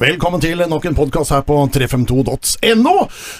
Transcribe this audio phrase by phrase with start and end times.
[0.00, 2.92] Velkommen til nok en podkast her på 352.no.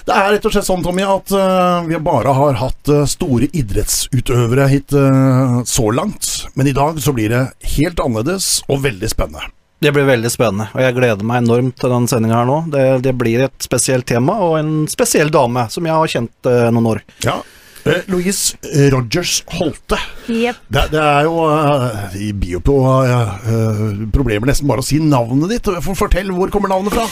[0.05, 3.47] Det er rett og slett sånn, Tommy, at uh, vi bare har hatt uh, store
[3.49, 6.29] idrettsutøvere hit uh, så langt.
[6.53, 7.39] Men i dag så blir det
[7.79, 9.49] helt annerledes og veldig spennende.
[9.81, 12.59] Det blir veldig spennende, og jeg gleder meg enormt til den sendinga her nå.
[12.77, 16.91] Det, det, blir et spesielt tema og en spesiell dame som jeg har kjent noen
[16.91, 17.01] år.
[17.25, 17.39] Ja,
[17.85, 18.57] Eh, Louise
[18.93, 19.97] Rogers Holte.
[20.29, 20.63] Yep.
[20.69, 22.15] Det, det, er jo uh,
[22.51, 25.71] jo på uh, problemer nesten bare å si navnet ditt.
[25.97, 27.07] Fortell, hvor kommer navnet fra?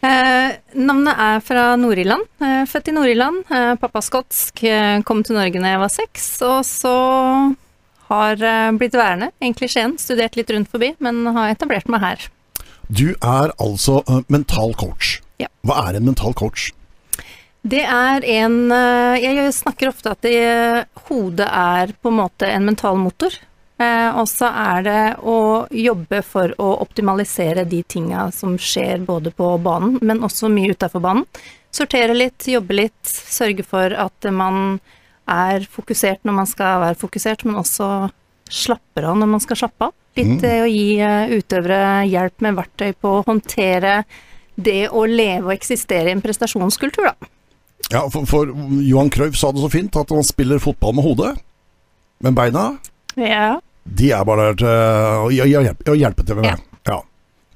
[0.00, 2.24] Eh, navnet er fra Nord-Irland.
[2.40, 3.42] Eh, født i Nord-Irland.
[3.52, 4.62] Eh, pappa skotsk.
[5.04, 6.28] kom til Norge da jeg var seks.
[6.42, 6.94] Og så
[8.10, 8.36] har
[8.74, 9.98] blitt værende, egentlig i Skien.
[9.98, 12.28] Studert litt rundt forbi, men har etablert meg her.
[12.88, 15.20] Du er altså mental coach.
[15.38, 15.46] Ja.
[15.62, 16.72] Hva er en mental coach?
[17.62, 22.66] Det er en eh, Jeg snakker ofte at det, hodet er på en måte en
[22.70, 23.34] mental motor.
[23.80, 29.32] Eh, og så er det å jobbe for å optimalisere de tinga som skjer både
[29.32, 31.26] på banen, men også mye utafor banen.
[31.72, 34.80] Sortere litt, jobbe litt, sørge for at man
[35.30, 38.10] er fokusert når man skal være fokusert, men også
[38.50, 39.96] slapper av når man skal slappe av.
[40.18, 40.48] Litt mm.
[40.64, 44.00] å gi eh, utøvere hjelp med verktøy på å håndtere
[44.60, 47.30] det å leve og eksistere i en prestasjonskultur, da.
[47.90, 48.50] Ja, for, for
[48.84, 51.32] Johan Cruyff sa det så fint, at han spiller fotball med hodet,
[52.20, 52.74] men beina
[53.18, 53.60] ja.
[53.82, 56.52] De er bare der til å hjelpe, hjelpe til med.
[56.52, 56.92] Ja.
[56.92, 56.98] ja.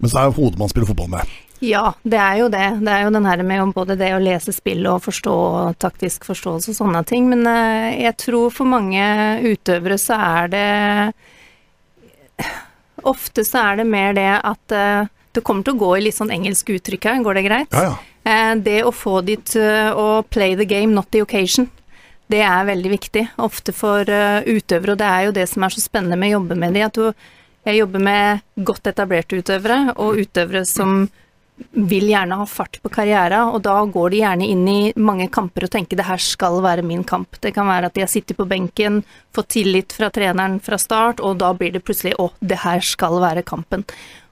[0.02, 1.34] Mens det er hodet man spiller fotball med.
[1.64, 2.64] Ja, det er jo det.
[2.84, 5.36] Det er jo den her med både det å lese spill og forstå
[5.80, 7.28] taktisk forståelse og sånne ting.
[7.30, 9.04] Men uh, jeg tror for mange
[9.44, 10.66] utøvere så er det
[13.04, 16.16] Ofte så er det mer det at uh, det kommer til å gå i litt
[16.16, 17.22] sånn engelsk uttrykk her.
[17.24, 17.74] Går det greit?
[17.74, 18.13] Ja, ja.
[18.24, 21.68] Eh, det å få de til å play the game, not the occasion,
[22.32, 23.26] det er veldig viktig.
[23.44, 26.38] Ofte for eh, utøvere, og det er jo det som er så spennende med å
[26.38, 27.02] jobbe med de, at
[27.64, 31.04] jeg jobber med godt etablerte utøvere, og utøvere som
[31.70, 35.66] vil gjerne ha fart på karriera, og da går de gjerne inn i mange kamper
[35.66, 37.38] og tenker det her skal være min kamp.
[37.40, 39.02] Det kan være at de har sittet på benken,
[39.34, 43.20] fått tillit fra treneren fra start, og da blir det plutselig å, det her skal
[43.22, 43.86] være kampen.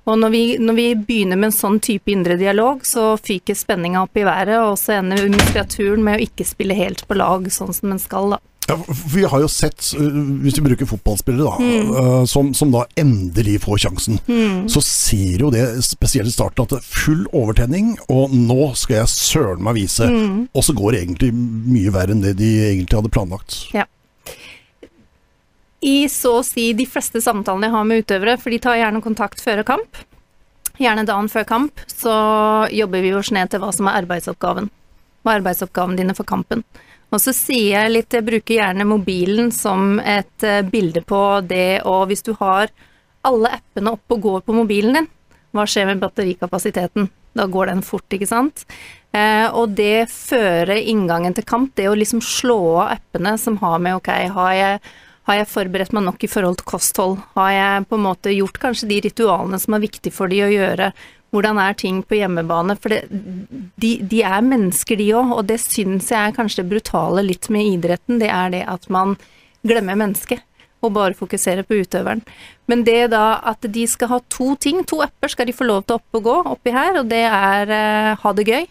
[0.04, 4.02] Og når vi, når vi, begynner med en sånn type indre dialog, så fyker spenninga
[4.02, 7.70] opp i været, og så ender muskulaturen med å ikke spille helt på lag sånn
[7.76, 8.42] som den skal, da.
[8.68, 8.76] Ja,
[9.14, 12.26] Vi har jo sett, hvis vi bruker fotballspillere da, mm.
[12.30, 14.68] som, som, da endelig får sjansen, mm.
[14.70, 19.00] så ser jo det spesielt i starten at det er full overtenning, og nå skal
[19.00, 20.06] jeg søren meg vise.
[20.06, 20.44] Mm.
[20.54, 23.58] Og så går det egentlig mye verre enn det de egentlig hadde planlagt.
[23.74, 23.88] Ja.
[25.82, 29.03] I så å si de fleste samtalene jeg har med utøvere, for de tar gjerne
[29.03, 29.98] kontakt før kamp,
[30.78, 32.15] gjerne dagen før kamp, så
[32.70, 34.70] jobber vi oss ned til hva som er arbeidsoppgaven.
[35.22, 36.62] Hva er arbeidsoppgaven dine for kampen?
[37.12, 41.82] Og så sier jeg litt, jeg bruker gjerne mobilen som et eh, bilde på det,
[41.84, 42.70] og hvis du har
[43.26, 45.10] alle appene oppe og går på mobilen din,
[45.53, 47.10] hva skjer med batterikapasiteten?
[47.37, 48.64] Da går den fort, ikke sant?
[49.12, 53.82] Eh, og det fører inngangen til kamp, det å liksom slå av appene som har
[53.82, 54.82] med ok, har jeg
[55.28, 57.18] har jeg forberedt meg nok i forhold til kosthold?
[57.36, 60.50] Har jeg på en måte gjort kanskje de ritualene som er viktige for de å
[60.50, 60.90] gjøre?
[61.32, 62.74] Hvordan er ting på hjemmebane?
[62.76, 63.04] For det,
[63.80, 67.48] de, de, er mennesker, de òg, og det syns jeg er kanskje det brutale litt
[67.54, 68.18] med idretten.
[68.20, 69.14] Det er det at man
[69.62, 70.42] glemmer mennesket
[70.82, 72.24] og bare fokuserer på utøveren.
[72.66, 75.86] Men det da at de skal ha to ting, to apper skal de få lov
[75.86, 78.64] til å opp og gå oppi her, og det er eh, ha det gøy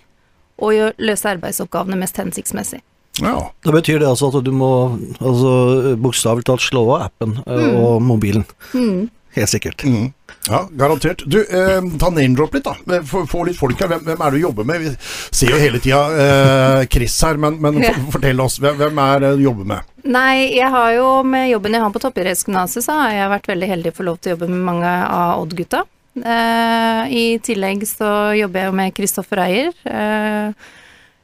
[0.61, 2.83] og løse arbeidsoppgavene mest hensiktsmessig.
[3.19, 3.51] Ja.
[3.65, 4.71] Da betyr det altså at du må
[5.19, 7.81] altså, bokstavelig talt slå av appen eh, mm.
[7.81, 8.45] og mobilen.
[8.71, 9.09] Mm.
[9.35, 9.83] Helt sikkert.
[9.87, 10.11] Mm.
[10.47, 11.23] Ja, garantert.
[11.25, 13.01] Du, eh, ta name-drop litt, da.
[13.07, 13.91] Få, få litt folk her.
[13.91, 14.81] Hvem, hvem, er det du jobber med?
[14.81, 14.93] Vi
[15.37, 17.93] ser jo hele tida eh, Chris her, men, men ja.
[17.93, 18.57] for, fortell oss.
[18.63, 19.95] Hvem, hvem, er det du jobber med?
[20.01, 23.71] Nei, jeg har jo med jobben jeg har på Toppidrettsgymnaset, så har jeg vært veldig
[23.75, 25.85] heldig for lov til å jobbe med mange av Odd-gutta.
[26.19, 29.75] Eh, I tillegg så jobber jeg jo med Kristoffer Eier.
[29.87, 30.71] Eh,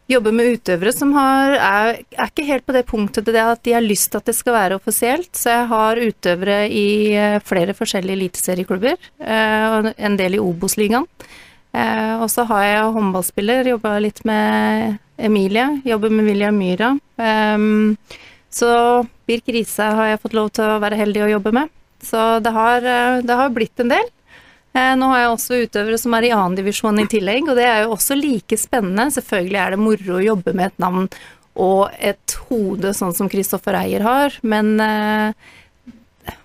[0.07, 3.75] jobber med utøvere som har, er, er, ikke helt på det punktet det at de
[3.75, 5.29] har lyst til at det skal være offisielt.
[5.35, 11.07] Så jeg har utøvere i eh, flere forskjellige eliteserieklubber, eh, og en del i Obos-ligaen.
[11.75, 16.94] Eh, og så har jeg håndballspiller, jobba litt med Emilie, jobber med William Myhra.
[18.57, 18.69] Så
[19.27, 21.74] Birk Riise har jeg fått lov til å være heldig å jobbe med.
[22.01, 22.86] Så det har,
[23.25, 24.06] det har blitt en del.
[24.75, 27.84] Eh, nå har jeg også utøvere som er i annendivisjon i tillegg, og det er
[27.86, 29.10] jo også like spennende.
[29.16, 31.08] Selvfølgelig er det moro å jobbe med et navn
[31.58, 36.36] og et hode sånn som Kristoffer Eier har, men eh,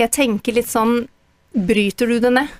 [0.00, 1.02] jeg tenker litt sånn
[1.50, 2.50] Bryter du det ned,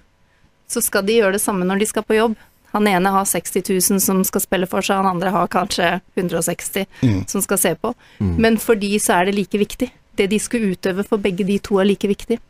[0.66, 2.32] så skal de gjøre det samme når de skal på jobb.
[2.72, 6.88] Han ene har 60 000 som skal spille for seg, han andre har kanskje 160
[7.02, 7.20] mm.
[7.30, 7.92] som skal se på.
[8.18, 8.34] Mm.
[8.42, 9.92] Men for de så er det like viktig.
[10.18, 12.40] Det de skal utøve for begge de to er like viktig.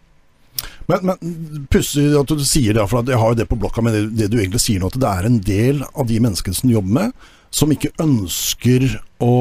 [0.90, 3.94] Men, men pussig at du sier det, for jeg har jo det på blokka, men
[3.96, 6.70] det, det du egentlig sier nå, at det er en del av de menneskene som
[6.70, 8.86] du jobber med, som ikke ønsker
[9.22, 9.34] å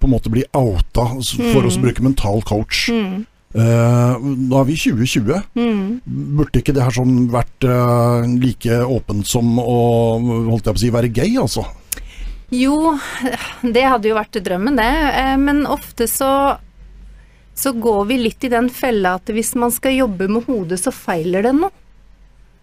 [0.00, 2.88] på en måte bli outa for å bruke mental coach.
[3.56, 6.02] Eh, nå er vi i 2020.
[6.36, 9.76] Burde ikke det her sånn vært uh, like åpent som å
[10.50, 11.64] holdt jeg på å si, være gay, altså?
[12.52, 12.94] Jo,
[13.76, 14.90] det hadde jo vært drømmen, det.
[15.22, 16.30] Eh, Men ofte så,
[17.56, 20.92] så går vi litt i den fella at hvis man skal jobbe med hodet, så
[20.92, 21.72] feiler det noe.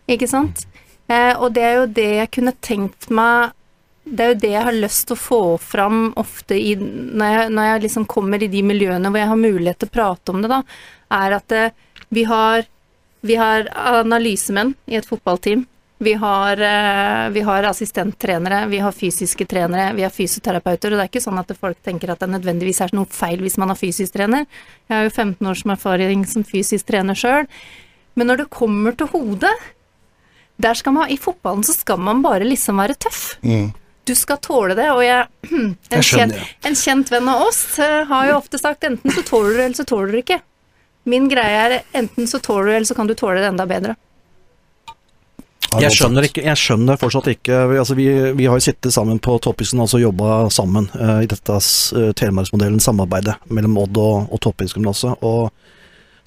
[0.10, 0.66] Ikke sant?
[1.08, 3.52] Eh, og det er jo det jeg kunne tenkt meg
[4.04, 7.52] Det er jo det jeg har lyst til å få fram ofte i, når, jeg,
[7.56, 10.42] når jeg liksom kommer i de miljøene hvor jeg har mulighet til å prate om
[10.44, 10.60] det, da,
[11.24, 11.76] er at eh,
[12.12, 12.66] vi har
[13.24, 15.64] vi har analysemenn i et fotballteam.
[16.04, 20.92] Vi har, eh, vi har assistenttrenere, vi har fysiske trenere, vi har fysioterapeuter.
[20.92, 23.58] Og det er ikke sånn at folk tenker at det nødvendigvis er noe feil hvis
[23.58, 24.46] man har fysisk trener.
[24.90, 27.48] Jeg har jo 15 års erfaring som fysisk trener sjøl.
[28.16, 29.54] Men når det kommer til hodet,
[30.62, 33.24] der skal man, i fotballen så skal man bare liksom være tøff.
[34.04, 37.80] Du skal tåle det, og jeg, en, Jeg skjønner, kjent, en kjent venn av oss
[37.80, 40.42] eh, har jo ofte sagt enten så tåler du, eller så tåler du ikke.
[41.10, 43.96] Min greie er enten så tåler du, eller så kan du tåle det enda bedre.
[45.82, 49.38] Jeg skjønner, ikke, jeg skjønner fortsatt ikke altså vi, vi har jo sittet sammen på
[49.44, 55.24] Toppisen altså jobba sammen uh, i dette uh, Telemarksmodellen, samarbeidet mellom Odd og, og Toppidrettsgymnaset.
[55.26, 55.52] Og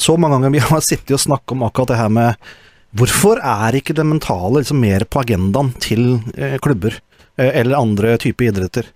[0.01, 2.53] så mange ganger vi har sittet og snakket om akkurat det her med
[2.97, 7.01] Hvorfor er ikke det mentale liksom mer på agendaen til uh, klubber
[7.37, 8.87] eller andre typer idretter?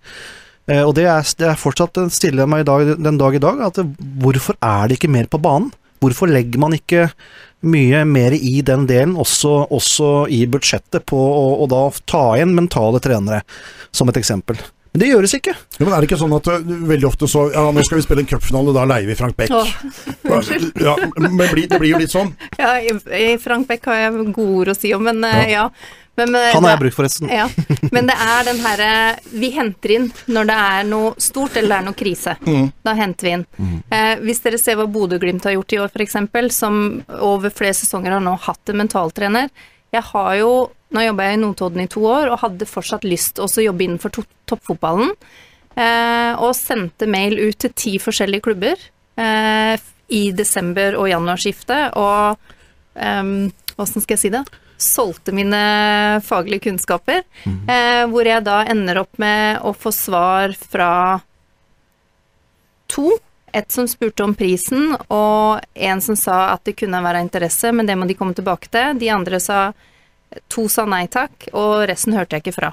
[0.87, 3.59] Og det er, det er fortsatt jeg meg i dag, den dag i dag.
[3.67, 3.81] at
[4.23, 5.69] Hvorfor er det ikke mer på banen?
[6.01, 7.11] Hvorfor legger man ikke
[7.67, 12.57] mye mer i den delen, også, også i budsjettet, på å, å da ta inn
[12.57, 13.43] mentale trenere,
[13.93, 14.61] som et eksempel?
[14.91, 15.53] Men det gjøres ikke.
[15.55, 18.05] Ja, men er det ikke sånn at uh, veldig ofte så Ja, nå skal vi
[18.09, 19.53] spille en cupfinale, da leier vi Frank Beck.
[19.55, 19.71] Åh.
[20.87, 22.33] ja, men blir, det blir jo litt sånn.
[22.59, 25.69] Ja, i, i Frank Beck har jeg gode ord å si om, men eh, ja.
[26.17, 27.29] Men, men, Han har det- jeg brukt, forresten.
[27.33, 27.47] Ja,
[27.93, 31.79] men det er den herre Vi henter inn når det er noe stort eller det
[31.79, 32.35] er noe krise.
[32.85, 33.45] Da henter vi inn.
[33.91, 38.13] Eh, hvis dere ser hva Bodø-Glimt har gjort i år, f.eks., som over flere sesonger
[38.19, 39.49] har nå hatt en mentaltrener.
[39.93, 40.53] Jeg har jo
[40.91, 43.85] Nå jobba jeg i Notodden i to år og hadde fortsatt lyst til å jobbe
[43.85, 45.13] innenfor to toppfotballen.
[45.79, 48.75] Eh, og sendte mail ut til ti forskjellige klubber
[49.17, 49.77] eh,
[50.11, 51.95] i desember- og januarskiftet.
[51.95, 52.37] Og
[53.79, 54.43] åssen skal jeg si det?
[54.81, 55.61] Solgte mine
[56.25, 57.23] faglige kunnskaper.
[57.69, 60.93] Eh, hvor jeg da ender opp med å få svar fra
[62.91, 63.13] to.
[63.53, 67.89] Et som spurte om prisen, og en som sa at det kunne være interesse, men
[67.89, 68.95] det må de komme tilbake til.
[69.01, 69.73] De andre sa
[70.47, 72.69] To sa nei takk, og resten hørte jeg ikke fra.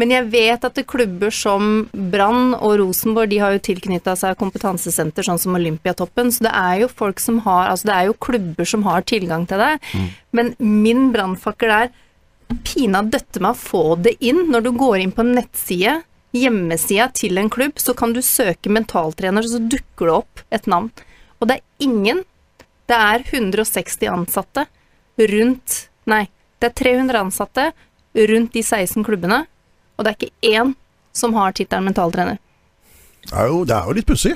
[0.00, 5.26] Men jeg vet at klubber som Brann og Rosenborg de har jo tilknytta seg kompetansesenter,
[5.26, 6.32] sånn som Olympiatoppen.
[6.32, 9.44] Så det er jo folk som har Altså det er jo klubber som har tilgang
[9.50, 9.74] til det.
[10.32, 11.92] Men min brannfakkel er
[12.64, 14.46] pina døtte meg å få det inn.
[14.52, 16.00] Når du går inn på en nettside,
[16.32, 20.88] hjemmesida til en klubb, så kan du søke mentaltrener, så dukker det opp et navn.
[21.40, 22.24] Og det er ingen.
[22.88, 24.66] Det er 160 ansatte
[25.20, 26.24] rundt Nei,
[26.58, 27.64] det er 300 ansatte
[28.28, 29.44] rundt de 16 klubbene,
[30.02, 30.72] og det er ikke én
[31.14, 32.40] som har tittelen mentaltrener.
[33.28, 34.34] Det er jo, det er jo litt pussig.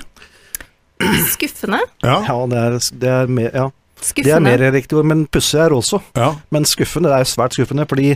[1.32, 1.82] Skuffende.
[2.04, 2.20] Ja.
[2.24, 3.66] Ja, det er, det er mer ja.
[3.96, 5.98] Det er mer riktig ord, men pussig er også.
[6.14, 6.28] ja.
[6.52, 8.10] Men skuffende, det er svært skuffende, fordi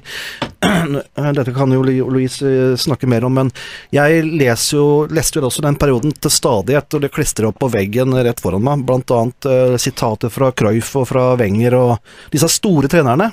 [1.41, 3.51] Dette kan jo Louise eh, snakke mer om, men
[3.97, 7.73] jeg leser jo, leste jo også den perioden til stadighet, og det klistrer opp på
[7.73, 11.97] veggen rett foran meg, blant annet uh, sitater fra Cruyff og fra Wenger og
[12.31, 13.33] disse store trenerne.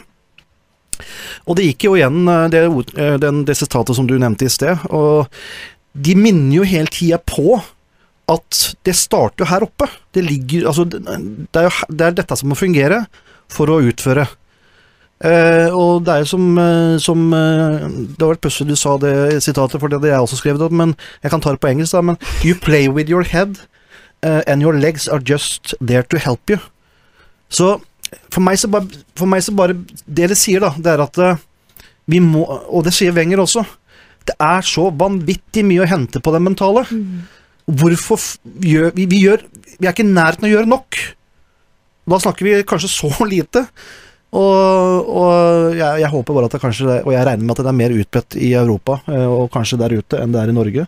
[1.47, 2.63] Og det gikk jo igjen, eh, det,
[2.97, 5.27] eh, den, det sitatet som du nevnte i sted, og
[5.97, 7.57] de minner jo hele tida på
[8.29, 9.87] at det starter jo her oppe.
[10.13, 11.07] Det ligger Altså, det
[11.55, 13.05] er jo det er dette som må fungere
[13.49, 14.27] for å utføre.
[15.23, 19.41] Eh, og det er jo som, eh, som Det var litt pussig du sa det
[19.41, 21.95] sitatet, for det hadde jeg også skrevet opp, men jeg kan ta det på engelsk,
[21.95, 22.01] da.
[22.01, 23.57] Men You play with your head,
[24.21, 26.59] and your legs are just there to help you.
[27.49, 27.79] Så
[28.33, 31.19] for meg så bare, for meg så bare Det det sier, da, det er at
[31.23, 31.43] eh,
[32.07, 33.65] vi må Og det sier Wenger også.
[34.27, 36.83] Det er så vanvittig mye å hente på det mentale.
[37.67, 38.19] Hvorfor
[38.63, 39.43] gjør vi, vi gjør
[39.77, 40.99] Vi er ikke i nærheten av å gjøre nok.
[42.07, 43.67] Da snakker vi kanskje så lite.
[44.37, 47.71] Og, og jeg, jeg håper bare at det kanskje Og jeg regner med at det
[47.71, 50.87] er mer utbredt i Europa, eh, og kanskje der ute, enn det er i Norge.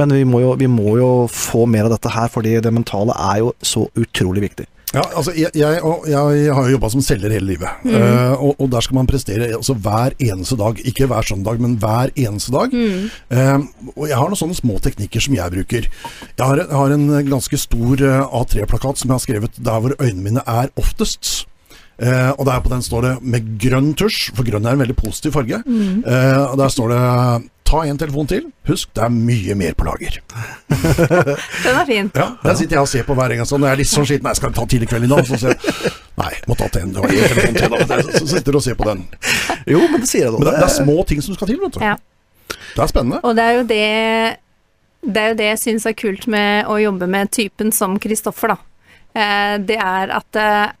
[0.00, 3.16] Men vi må, jo, vi må jo få mer av dette her, fordi det mentale
[3.28, 4.68] er jo så utrolig viktig.
[4.94, 8.68] Ja, altså jeg, jeg, jeg har jo jobba som selger hele livet, Eh, og, og
[8.72, 10.78] der skal man prestere altså hver eneste dag.
[10.86, 12.72] Ikke hver søndag, men hver eneste dag.
[12.74, 13.58] Eh,
[13.94, 15.88] og jeg har noen sånne små teknikker som jeg bruker.
[15.90, 19.96] Jeg har, jeg har en ganske stor eh, A3-plakat som jeg har skrevet 'Der hvor
[19.98, 21.46] øynene mine er oftest'.
[21.98, 24.94] Uh, og der på den står det med grønn tusj, for grønn er en veldig
[24.94, 25.58] positiv farge.
[25.66, 27.00] Eh, og der står det
[27.68, 28.46] 'Ta en telefon til'.
[28.68, 30.14] Husk, det er mye mer på lager.
[31.64, 32.10] Den er fin.
[32.16, 33.44] Ja, Den sitter jeg og ser på hver gang.
[33.44, 35.26] Når jeg er litt sånn skitten Nei, skal jeg ta tidlig kveld i dag?
[35.28, 36.96] Så ser jeg Nei, må ta til en.
[36.96, 37.98] En telefon til, da.
[38.18, 39.04] Så sitter du og ser på den.
[39.68, 40.38] Jo, men det sier jeg da.
[40.40, 41.84] Men det, det er små ting som skal til, vet du.
[41.84, 41.94] Ja.
[42.48, 43.20] Det er spennende.
[43.22, 43.84] Og det er jo det
[45.14, 48.56] Det er jo det jeg syns er kult med å jobbe med typen som Kristoffer,
[48.56, 48.58] da.
[49.14, 50.72] Eh, Det er at eh,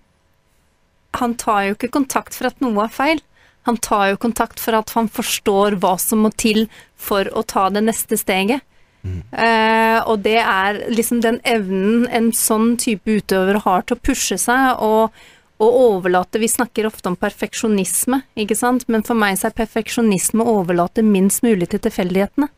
[1.20, 3.20] han tar jo ikke kontakt for at noe er feil.
[3.68, 6.64] Han tar jo kontakt for at han forstår hva som må til
[6.96, 8.64] for å ta det neste steget.
[9.06, 14.38] Eh, og det er liksom den evnen en sånn type utøver har til å pushe
[14.40, 15.14] seg og,
[15.62, 20.44] og overlate Vi snakker ofte om perfeksjonisme, ikke sant, men for meg så er perfeksjonisme
[20.44, 22.50] å overlate minst mulig til tilfeldighetene.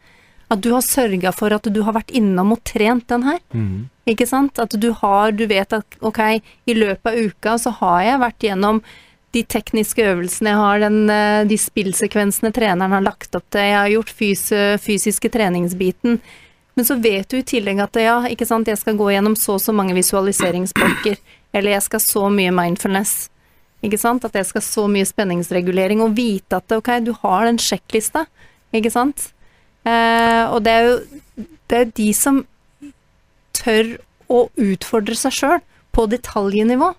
[0.51, 3.39] At du har sørga for at du har vært innom og trent den her.
[4.11, 4.59] Ikke sant?
[4.59, 8.47] At du har Du vet at ok, i løpet av uka så har jeg vært
[8.49, 8.83] gjennom
[9.35, 13.79] de tekniske øvelsene, jeg har den, eh, de spillsekvensene treneren har lagt opp til, jeg
[13.79, 14.45] har gjort fys
[14.83, 16.21] fysiske treningsbiten.
[16.77, 19.59] Men så vet du i tillegg at ja, ikke sant, jeg skal gå gjennom så
[19.59, 21.19] og så mange visualiseringsblokker,
[21.53, 23.29] eller jeg skal så mye mindfulness.
[23.85, 24.25] Ikke sant?
[24.25, 28.27] At jeg skal så mye spenningsregulering, og vite at ok, du har den sjekklista,
[28.77, 29.31] ikke sant?
[29.85, 30.97] Eh, og det er jo
[31.71, 32.43] det er de som
[33.57, 33.95] tør
[34.31, 35.61] å utfordre seg sjøl
[35.95, 36.93] på detaljnivå.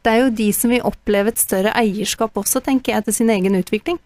[0.00, 3.32] Det er jo de som vil oppleve et større eierskap også, tenker jeg, til sin
[3.32, 3.98] egen utvikling.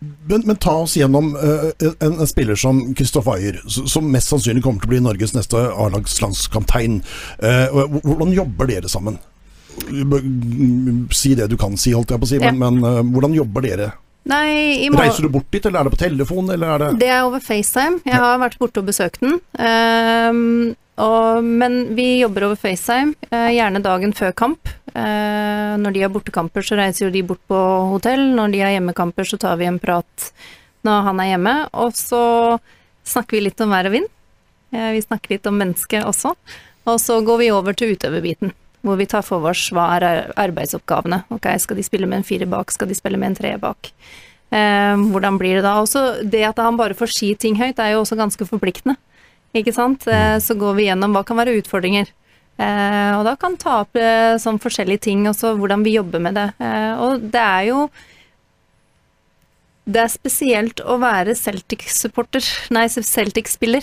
[0.00, 1.66] Men, men ta oss gjennom uh,
[2.00, 5.60] en, en spiller som Kristoff Ayer, som mest sannsynlig kommer til å bli Norges neste
[5.60, 7.02] A-lagslandskaptein.
[7.44, 9.18] Eh, og hvordan jobber dere sammen?
[11.14, 13.68] Si det du kan si, holdt jeg på å si, men, men uh, hvordan jobber
[13.68, 13.90] dere?
[14.28, 17.08] Nei, morgen Reiser du bort dit, eller er det på telefon, eller er det Det
[17.08, 18.02] er over FaceTime.
[18.04, 19.38] Jeg har vært borte og besøkt den.
[19.56, 24.68] Um, og, men vi jobber over FaceTime, eh, gjerne dagen før kamp.
[24.92, 27.60] Eh, når de har bortekamper, så reiser jo de bort på
[27.94, 28.26] hotell.
[28.36, 30.30] Når de har hjemmekamper, så tar vi en prat
[30.86, 31.54] når han er hjemme.
[31.80, 32.24] Og så
[33.08, 34.10] snakker vi litt om vær og vind.
[34.74, 36.34] Eh, vi snakker litt om mennesket også.
[36.90, 38.52] Og så går vi over til utøverbiten,
[38.86, 41.24] hvor vi tar for oss hva er arbeidsoppgavene.
[41.34, 43.92] Ok, skal de spille med en fire bak, skal de spille med en tre bak?
[44.50, 45.76] Eh, hvordan blir det da?
[45.82, 48.96] Også det at han bare får si ting høyt, er jo også ganske forpliktende.
[49.56, 50.06] Ikke sant?
[50.08, 52.10] Eh, så går vi gjennom hva kan være utfordringer.
[52.60, 56.36] Eh, og da kan ta opp eh, sånn forskjellige ting, også hvordan vi jobber med
[56.36, 56.48] det.
[56.60, 57.90] Eh, og det er jo
[59.90, 63.82] Det er spesielt å være Celtic-supporter, nei, Celtic-spiller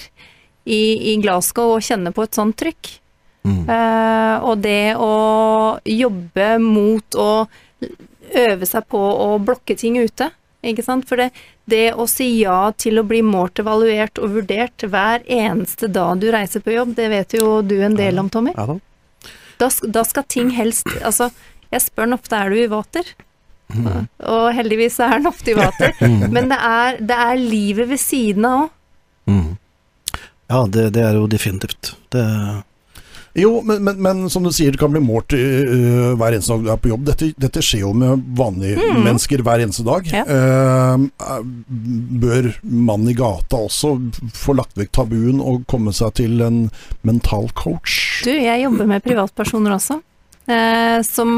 [0.63, 2.91] i, i Glasgow og kjenne på et sånt trykk.
[3.47, 5.13] Eh, og det å
[5.87, 7.31] jobbe mot å
[8.37, 10.31] øve seg på å blokke ting ute.
[10.67, 11.05] Ikke sant?
[11.07, 11.29] For det,
[11.69, 16.29] det å si ja til å bli målt, evaluert og vurdert hver eneste dag du
[16.33, 18.55] reiser på jobb, det vet jo du en del om, Tommy.
[18.57, 18.79] Ja da.
[19.57, 21.31] Da, da skal ting helst Altså,
[21.73, 23.07] jeg spør han ofte er du i vater.
[23.73, 25.95] Og heldigvis er han ofte i vater.
[26.35, 28.75] Men det er, det er livet ved siden av òg.
[29.27, 29.47] Mm.
[30.47, 31.89] Ja, det, det er jo definitivt.
[32.13, 32.23] Det,
[33.37, 36.65] Jo, men, men, men som du sier, det kan bli målt uh, hver eneste dag
[36.65, 37.05] du er på jobb.
[37.05, 40.09] Dette, dette skjer jo med vanlige mennesker hver eneste dag.
[40.09, 40.23] Ja.
[40.25, 41.05] Uh,
[42.23, 43.93] bør mannen i gata også
[44.33, 46.63] få lagt vekk tabuen og komme seg til en
[47.05, 48.23] mental coach?
[48.25, 50.01] Du, jeg jobber med privatpersoner også,
[50.49, 51.31] uh, som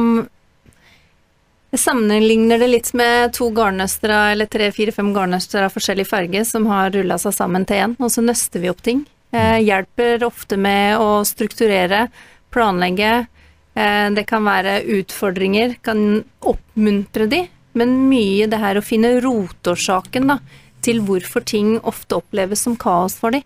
[1.69, 6.41] jeg sammenligner det litt med to garnnøstere, eller tre, fire, fem garnnøstere av forskjellig farge
[6.47, 9.03] som har rulla seg sammen til én, og så nøster vi opp ting.
[9.31, 12.07] Eh, hjelper ofte med å strukturere,
[12.49, 13.27] planlegge.
[13.75, 17.43] Eh, det kan være utfordringer, kan oppmuntre de,
[17.77, 20.39] men mye det her å finne rotårsaken da,
[20.81, 23.43] til hvorfor ting ofte oppleves som kaos for de.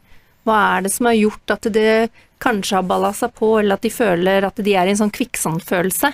[0.47, 2.11] Hva er det som har gjort at det
[2.43, 5.13] kanskje har balla seg på, eller at de føler at de er i en sånn
[5.15, 6.11] kvikksandfølelse.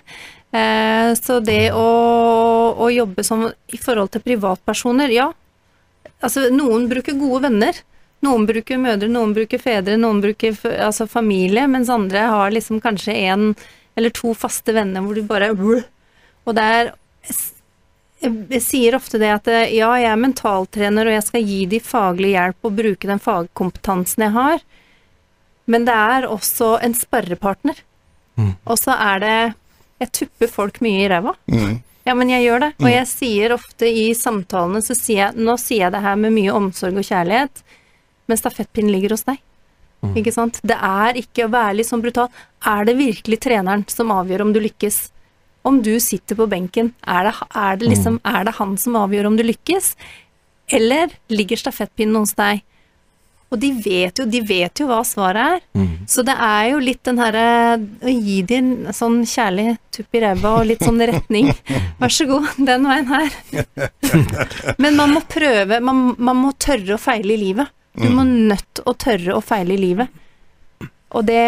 [0.50, 1.86] Eh, så det å,
[2.74, 5.30] å jobbe som i forhold til privatpersoner, ja.
[6.20, 7.82] Altså, noen bruker gode venner.
[8.26, 13.16] Noen bruker mødre, noen bruker fedre, noen bruker altså familie, mens andre har liksom kanskje
[13.30, 13.54] en
[13.96, 16.92] eller to faste venner hvor du bare Og det er
[18.20, 21.80] jeg sier ofte det at eh, ja, jeg er mentaltrener og jeg skal gi de
[21.80, 24.64] faglig hjelp og bruke den fagkompetansen jeg har,
[25.72, 27.80] men det er også en sparrepartner.
[28.66, 29.54] Og så er det
[30.00, 31.34] Jeg tupper folk mye i ræva.
[32.08, 32.70] Ja, men jeg gjør det.
[32.80, 36.32] Og jeg sier ofte i samtalene så sier jeg Nå sier jeg det her med
[36.38, 37.60] mye omsorg og kjærlighet,
[38.30, 39.42] men stafettpinnen ligger hos deg.
[40.16, 40.62] Ikke sant?
[40.64, 42.30] Det er ikke å være litt sånn brutal.
[42.68, 45.10] Er det virkelig treneren som avgjør om du lykkes?
[45.68, 49.28] Om du sitter på benken, er det, er det liksom Er det han som avgjør
[49.28, 49.92] om du lykkes?
[50.72, 52.64] Eller ligger stafettpinnen hos deg?
[53.50, 55.64] Og de vet jo, de vet jo hva svaret er.
[56.10, 60.22] Så det er jo litt den herre Å gi dem en sånn kjærlig tupp i
[60.22, 61.50] ræva og litt sånn retning.
[62.02, 63.34] Vær så god, den veien her.
[64.84, 67.74] Men man må prøve, man, man må tørre å feile i livet.
[67.98, 70.22] Du må nødt å tørre å feile i livet.
[71.16, 71.44] Og det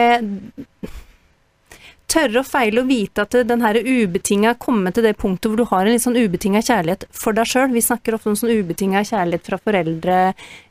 [2.11, 5.69] Tørre å feile og vite at den her ubetinga komme til det punktet hvor du
[5.69, 7.69] har en litt sånn ubetinga kjærlighet for deg sjøl.
[7.71, 10.17] Vi snakker ofte om sånn ubetinga kjærlighet fra foreldre,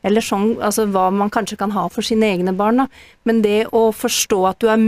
[0.04, 2.86] eller sånn, altså hva man kanskje kan ha for sine egne barn, da.
[3.24, 4.84] Men det å forstå at du er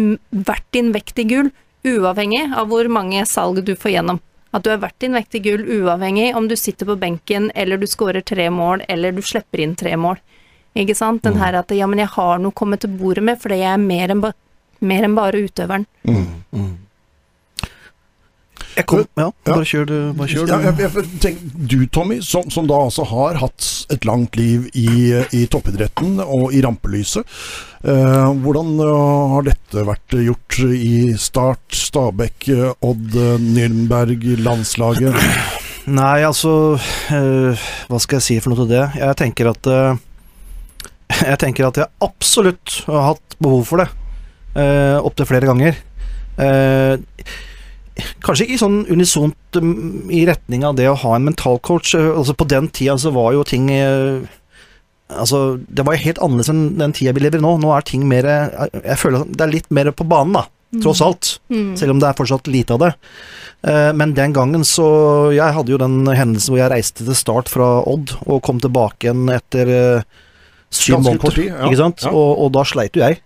[0.51, 1.49] verdt din vekt i gull,
[1.89, 4.21] uavhengig av hvor mange salg du får gjennom.
[4.53, 7.81] At du er verdt din vekt i gull uavhengig om du sitter på benken, eller
[7.81, 10.21] du scorer tre mål, eller du slipper inn tre mål.
[10.79, 11.23] Ikke sant?
[11.27, 13.75] Den her at ja, men jeg har noe å komme til bordet med, fordi jeg
[13.75, 14.33] er mer enn, ba
[14.83, 15.85] mer enn bare utøveren.
[18.73, 19.97] Jeg kom, ja, bare kjør du.
[20.17, 20.53] Bare kjør du.
[20.53, 24.65] Ja, jeg, jeg tenk, du Tommy, som, som da altså har hatt et langt liv
[24.73, 27.29] i, i toppidretten og i rampelyset.
[27.85, 32.49] Eh, hvordan eh, har dette vært gjort i Start, Stabæk,
[32.81, 35.21] Odd, Nürnberg, landslaget?
[35.93, 36.79] Nei, altså
[37.11, 38.85] eh, Hva skal jeg si for noe til det?
[39.01, 40.01] Jeg tenker at eh,
[41.21, 43.89] Jeg tenker at jeg absolutt har hatt behov for det.
[44.57, 45.79] Uh, Opptil flere ganger.
[46.37, 46.97] Uh,
[48.25, 49.73] kanskje ikke sånn unisont um,
[50.13, 51.95] i retning av det å ha en mentalcoach.
[51.97, 54.23] Uh, altså På den tida så var jo ting uh,
[55.13, 57.57] Altså, det var jo helt annerledes enn den tida vi lever i nå.
[57.61, 60.47] Nå er ting mer eh, Jeg føler at det er litt mer på banen, da.
[60.81, 61.35] Tross alt.
[61.53, 61.75] Mm.
[61.77, 62.91] Selv om det er fortsatt lite av det.
[63.69, 64.87] Eh, Men den gangen så
[65.35, 69.11] Jeg hadde jo den hendelsen hvor jeg reiste til start fra Odd og kom tilbake
[69.11, 70.22] igjen etter eh,
[70.73, 71.35] syv måneder.
[71.37, 71.67] tid, ja.
[71.67, 72.03] Ikke sant?
[72.07, 72.13] Ja.
[72.17, 73.21] Og, og da sleit jo jeg.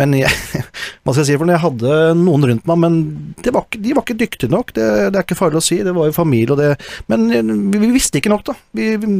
[0.00, 0.30] Men jeg,
[1.02, 1.56] hva skal jeg si for noe?
[1.56, 2.98] Jeg hadde noen rundt meg, men
[3.44, 4.72] det var ikke, de var ikke dyktige nok.
[4.76, 5.80] Det, det er ikke farlig å si.
[5.86, 6.70] Det var jo familie og det
[7.10, 7.26] Men
[7.72, 8.56] vi, vi visste ikke nok, da.
[8.76, 9.14] Vi, vi,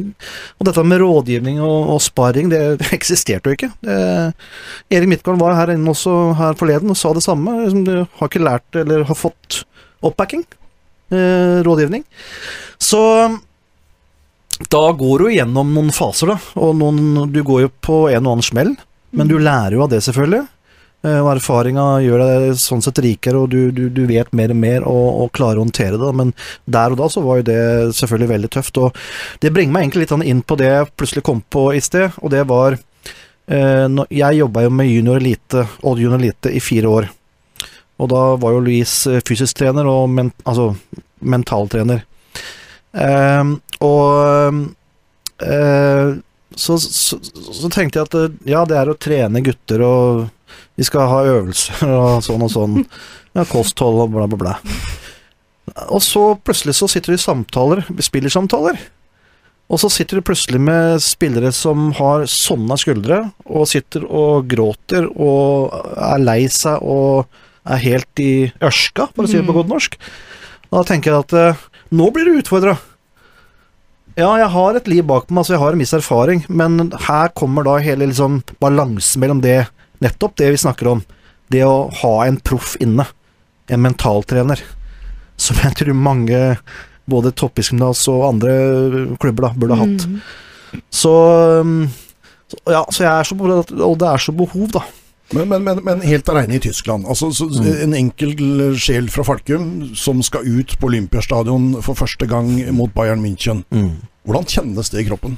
[0.58, 3.72] og dette med rådgivning og, og sparring, det, det eksisterte jo ikke.
[3.84, 3.98] Det,
[4.94, 7.60] Erik Midtgaard var her inne også her forleden og sa det samme.
[7.64, 9.62] Liksom, Du har ikke lært eller har fått
[10.04, 10.46] oppbacking.
[11.10, 12.04] Eh, rådgivning.
[12.78, 13.00] Så
[14.66, 16.38] da går du gjennom noen faser, da.
[16.58, 18.72] Og noen, du går jo på en og annen smell,
[19.14, 20.46] men du lærer jo av det, selvfølgelig.
[21.06, 24.58] Eh, Og erfaringa gjør deg sånn sett rikere, og du, du, du vet mer og
[24.58, 26.10] mer og, og klarer å håndtere det.
[26.18, 26.34] Men
[26.66, 27.60] der og da så var jo det
[28.00, 28.80] selvfølgelig veldig tøft.
[28.82, 28.98] Og
[29.44, 32.18] det bringer meg egentlig litt sånn inn på det jeg plutselig kom på i sted,
[32.18, 32.74] og det var
[33.46, 37.08] eh, Jeg jobba jo med junior elite, Odd junior elite, i fire år.
[37.98, 40.72] Og da var jo Louise eh, fysisk trener og men, altså
[41.22, 42.02] mentaltrener.
[42.96, 44.64] Ehm, og
[45.44, 46.16] eh,
[46.56, 50.86] så, så, så tenkte jeg at eh, ja, det er å trene gutter, og vi
[50.86, 52.78] skal ha øvelser og sånn og sånn.
[53.36, 54.78] Ja, kosthold og bla, bla, bla.
[55.92, 58.78] Og så plutselig så sitter de i samtaler, spillersamtaler.
[59.68, 65.10] Og så sitter de plutselig med spillere som har sånne skuldre, og sitter og gråter
[65.12, 67.28] og er lei seg og
[67.68, 68.32] er helt i
[68.64, 69.98] ørska, for å si det på godt norsk.
[70.72, 72.76] Da tenker jeg at eh, nå blir du utfordra.
[74.18, 77.30] Ja, jeg har et liv bak meg, altså jeg har en viss erfaring, men her
[77.38, 79.68] kommer da hele liksom balansen mellom det,
[80.02, 81.04] nettopp det vi snakker om,
[81.54, 83.06] det å ha en proff inne,
[83.70, 84.60] en mentaltrener,
[85.38, 86.42] som jeg tror mange,
[87.08, 88.56] både toppidrettsgymnas og andre
[89.22, 90.08] klubber da, burde ha hatt.
[90.10, 90.82] Mm.
[90.92, 91.14] Så,
[91.62, 91.86] um,
[92.50, 94.82] så, ja, så jeg er så, og det er så behov da.
[95.36, 97.04] Men, men, men, men helt aleine i Tyskland.
[97.08, 97.50] Altså, så,
[97.84, 98.32] En enkel
[98.80, 103.64] sjel fra Falkum som skal ut på Olympiastadion for første gang mot Bayern München.
[104.24, 105.36] Hvordan kjennes det i kroppen?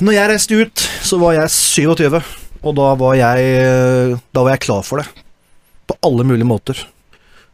[0.00, 2.18] Når jeg reiste ut, så var jeg 27,
[2.62, 5.06] og da var jeg, da var jeg klar for det.
[5.88, 6.80] På alle mulige måter.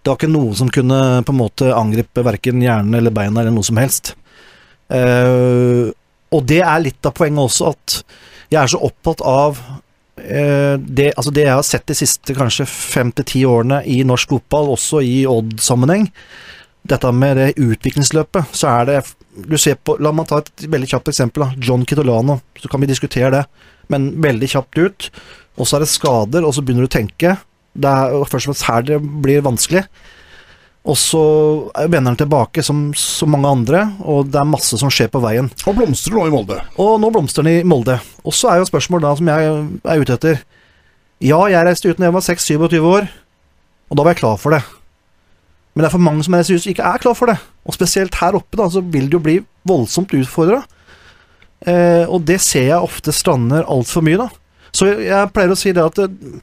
[0.02, 3.54] Det var ikke noe som kunne på en måte angripe verken hjernen eller beina eller
[3.54, 4.16] noe som helst.
[4.90, 5.94] Uh,
[6.32, 8.00] og det er litt av poenget også, at
[8.52, 9.60] jeg er så opptatt av
[10.22, 14.34] det, altså det jeg har sett de siste kanskje fem til ti årene i norsk
[14.36, 16.06] fotball, også i Odd-sammenheng.
[16.88, 19.00] Dette med det utviklingsløpet, så er det
[19.32, 21.46] du ser på, La meg ta et veldig kjapt eksempel.
[21.46, 21.60] Da.
[21.62, 22.40] John Kitolano.
[22.60, 23.44] Så kan vi diskutere det,
[23.92, 25.08] men veldig kjapt ut.
[25.56, 27.36] Og så er det skader, og så begynner du å tenke.
[27.72, 29.86] Det er først og fremst her det blir vanskelig.
[30.82, 31.22] Og så
[31.86, 35.46] vender han tilbake som så mange andre, og det er masse som skjer på veien.
[35.70, 36.58] Og blomstrer nå i Molde.
[36.82, 38.00] Og nå blomstrer den i Molde.
[38.26, 39.52] Og så er jo spørsmålet da som jeg
[39.94, 40.42] er ute etter
[41.22, 43.06] Ja, jeg reiste ut da jeg var 6-27 år,
[43.92, 44.62] og da var jeg klar for det.
[45.72, 47.38] Men det er for mange som jeg som ikke er klar for det.
[47.62, 50.64] Og spesielt her oppe, da, så vil det jo bli voldsomt utfordra.
[51.62, 54.28] Eh, og det ser jeg ofte strander altfor mye, da.
[54.74, 56.42] Så jeg pleier å si det at eh,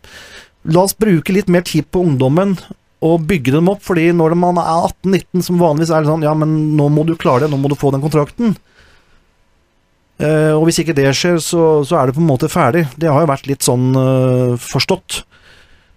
[0.71, 2.55] la oss bruke litt mer tid på ungdommen
[3.05, 6.33] og bygge dem opp, fordi når man er 18-19, som vanligvis er det sånn Ja,
[6.35, 8.57] men nå må du klare det, nå må du få den kontrakten.
[10.19, 12.83] Uh, og hvis ikke det skjer, så, så er det på en måte ferdig.
[12.99, 15.21] Det har jo vært litt sånn uh, forstått.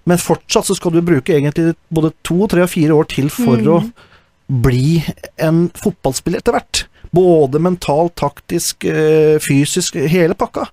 [0.07, 3.59] Men fortsatt så skal du bruke egentlig både to, tre og fire år til for
[3.59, 3.69] Mm.
[3.71, 5.03] å bli
[5.43, 6.85] en fotballspiller etter hvert.
[7.15, 10.67] Både mentalt, taktisk, eh, fysisk, hele pakka.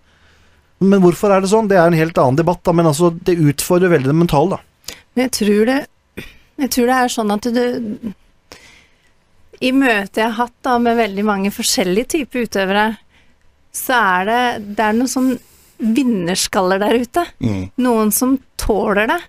[0.82, 1.70] Men hvorfor er det sånn?
[1.70, 4.96] Det er en helt annen debatt, da, men altså, det utfordrer veldig det mentale, da.
[5.15, 5.78] Men jeg tror det
[6.60, 7.62] Jeg tror det er sånn at du
[9.63, 12.86] I møtet jeg har hatt da med veldig mange forskjellige typer utøvere,
[13.76, 14.43] så er det
[14.76, 15.34] Det er noen sånn
[15.80, 17.22] vinnerskaller der ute.
[17.39, 17.62] Mm.
[17.80, 19.19] Noen som tåler det.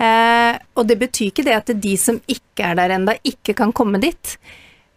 [0.00, 3.74] Eh, og det betyr ikke det at de som ikke er der ennå, ikke kan
[3.76, 4.36] komme dit.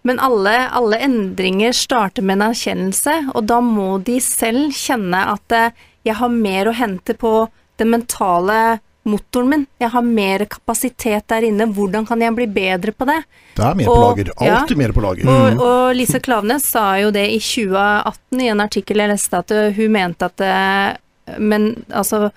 [0.08, 5.56] Men alle, alle endringer starter med en erkjennelse, og da må de selv kjenne at
[5.56, 7.34] eh, jeg har mer å hente på
[7.80, 9.66] den mentale motoren min.
[9.82, 11.68] Jeg har mer kapasitet der inne.
[11.76, 13.20] Hvordan kan jeg bli bedre på det?
[13.58, 14.32] Det er mer på lager.
[14.32, 14.48] lager.
[14.48, 14.60] ja.
[14.62, 15.30] Alltid mer på lager.
[15.34, 19.54] Og, og Lise Klaveness sa jo det i 2018 i en artikkel jeg leste, at
[19.54, 22.30] uh, hun mente at uh, men, altså,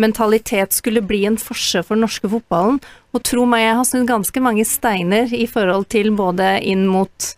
[0.00, 2.80] mentalitet skulle bli en forskjell for den norske fotballen.
[3.12, 7.32] Og tro meg, jeg har snudd ganske mange steiner i forhold til både inn mot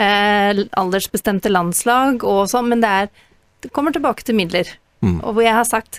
[0.00, 3.12] eh, aldersbestemte landslag og sånn, men det er
[3.60, 4.64] Det kommer tilbake til midler.
[5.04, 5.18] Mm.
[5.20, 5.98] Og hvor jeg har sagt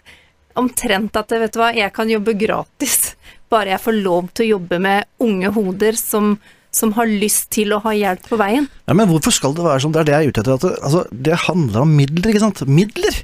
[0.59, 3.13] omtrent at vet du hva, jeg kan jobbe gratis,
[3.51, 6.35] bare jeg får lov til å jobbe med unge hoder som
[6.71, 8.69] som har lyst til å ha hjelp på veien.
[8.87, 9.91] Ja, Men hvorfor skal det være sånn?
[9.91, 10.53] Det er det jeg er ute etter.
[10.55, 12.63] At det, altså, det handler om midler, ikke sant?
[12.67, 13.17] Midler!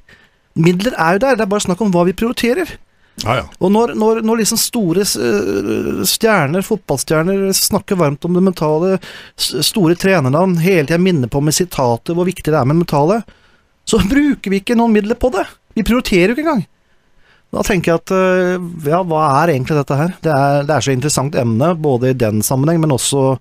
[0.58, 2.74] Midler er jo der, det er bare snakk om hva vi prioriterer.
[3.24, 3.46] Ja, ja.
[3.64, 8.98] Og når, når, når liksom store eh, stjerner, fotballstjerner, snakker varmt om det mentale,
[9.38, 13.22] store trenernavn, hele tida minner på med sitater hvor viktig det er med det mentale,
[13.88, 15.48] så bruker vi ikke noen midler på det.
[15.78, 16.66] Vi prioriterer jo ikke engang.
[17.56, 18.58] Da tenker jeg at eh,
[18.90, 20.12] ja, hva er egentlig dette her?
[20.26, 23.38] Det er, det er så interessant emne, både i den sammenheng, men også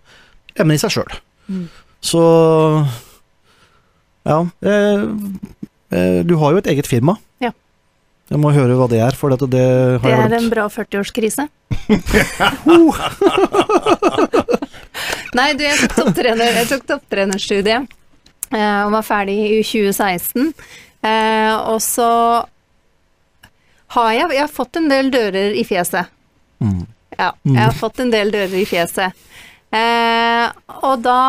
[0.57, 1.12] emnet i seg sjøl.
[1.51, 1.66] Mm.
[2.07, 2.23] Så
[4.27, 4.38] ja.
[4.62, 5.03] Eh,
[5.90, 7.14] eh, du har jo et eget firma.
[7.42, 7.51] Ja.
[8.31, 10.42] Jeg må høre hva det er, for dette, det har Det jeg er glemt.
[10.42, 11.45] en bra 40-årskrise.
[15.37, 17.83] Nei, du, jeg tok topptrener, jeg tok topptrenerstudiet
[18.55, 20.53] eh, og var ferdig i 2016.
[21.07, 22.09] Eh, og så
[23.94, 26.12] har jeg, jeg har fått en del dører i fjeset.
[26.62, 26.85] Mm.
[27.16, 29.27] Ja, jeg har fått en del dører i fjeset.
[29.77, 30.46] Eh,
[30.87, 31.20] og da,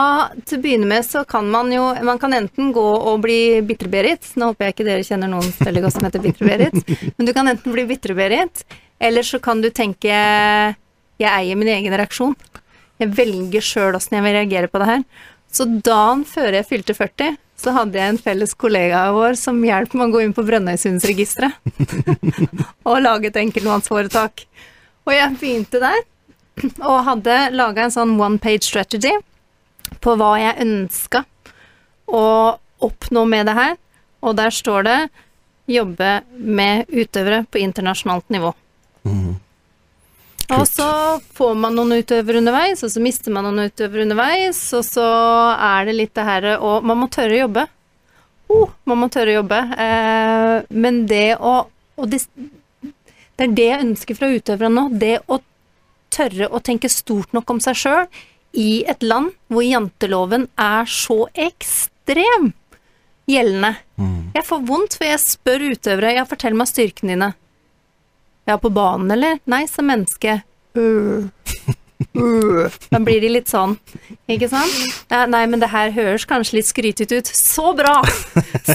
[0.46, 4.34] til å begynne med, så kan man jo Man kan enten gå og bli Bitre-Berit.
[4.38, 6.78] Nå håper jeg ikke dere kjenner noen veldig godt som heter Bitre-Berit.
[7.17, 8.63] Men du kan enten bli Bitre-Berit,
[9.00, 10.13] eller så kan du tenke
[11.17, 12.38] Jeg eier min egen reaksjon.
[13.02, 15.04] Jeg velger sjøl åssen jeg vil reagere på det her.
[15.54, 19.58] Så dagen før jeg fylte 40, så hadde jeg en felles kollega av vår som
[19.65, 21.58] hjalp meg å gå inn på Brønnøysundsregisteret
[22.89, 24.46] og lage et enkeltmannsforetak.
[25.08, 26.04] Og jeg begynte der,
[26.82, 29.13] og hadde laga en sånn one page strategy
[30.04, 31.24] på hva jeg ønska
[32.08, 32.24] å
[32.84, 33.76] oppnå med det her.
[34.26, 35.00] Og der står det
[35.67, 38.54] 'jobbe med utøvere på internasjonalt nivå'.
[40.55, 40.88] Og så
[41.36, 45.07] får man noen utøvere underveis, og så mister man noen utøvere underveis, og så
[45.53, 47.65] er det litt det her Og man må tørre å jobbe.
[48.47, 49.60] Oh, man må tørre å jobbe.
[49.75, 52.21] Eh, men det å Og det,
[52.79, 54.99] det er det jeg ønsker fra utøverne nå.
[55.01, 55.39] Det å
[56.13, 58.05] tørre å tenke stort nok om seg sjøl
[58.57, 62.51] i et land hvor janteloven er så ekstrem
[63.27, 63.73] gjeldende.
[64.38, 67.31] Jeg får vondt, for jeg spør utøvere ja, fortell meg styrkene dine.
[68.47, 69.41] Ja, på banen, eller?
[69.43, 70.39] Nei, som menneske.
[70.77, 71.27] Øh.
[72.15, 72.75] Øh.
[72.89, 73.73] Da blir de litt sånn,
[74.29, 74.93] ikke sant?
[75.12, 77.27] Nei, men det her høres kanskje litt skrytete ut.
[77.27, 77.97] Så bra!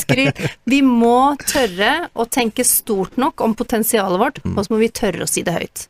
[0.02, 0.42] Skryt.
[0.68, 5.24] Vi må tørre å tenke stort nok om potensialet vårt, og så må vi tørre
[5.24, 5.86] å si det høyt.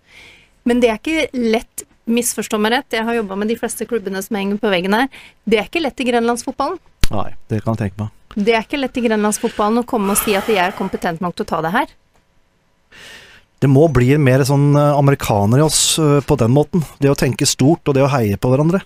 [0.69, 4.23] Men det er ikke lett, misforstå meg rett, jeg har jobba med de fleste klubbene
[4.23, 5.09] som henger på veggen her.
[5.43, 6.79] Det er ikke lett i grenlandsfotballen.
[7.11, 8.15] Nei, det kan jeg tenke meg.
[8.33, 11.35] Det er ikke lett i grenlandsfotballen å komme og si at jeg er kompetent nok
[11.35, 11.91] til å ta det her.
[13.63, 16.83] Det må bli mer sånn eh, amerikaner i oss eh, på den måten.
[16.99, 18.83] Det å tenke stort og det å heie på hverandre.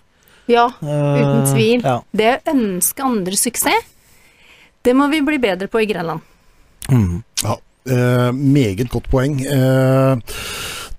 [0.47, 1.81] Ja, Eh, uten tvil.
[1.83, 2.01] Ja.
[2.13, 3.89] Det å ønske andre suksess,
[4.85, 6.23] det må vi bli bedre på i Grenland.
[6.87, 7.25] Mm.
[7.43, 7.57] Ja,
[7.91, 9.41] uh, meget godt poeng.
[9.43, 10.15] Uh,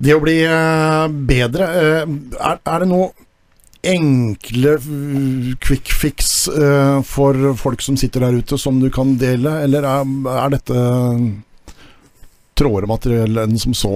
[0.03, 0.35] det å bli
[1.29, 3.13] bedre er, er det noe
[3.87, 4.75] enkle
[5.63, 6.33] quick fix
[7.07, 10.83] for folk som sitter der ute, som du kan dele, eller er, er dette
[12.57, 13.95] trådere materiell enn som så?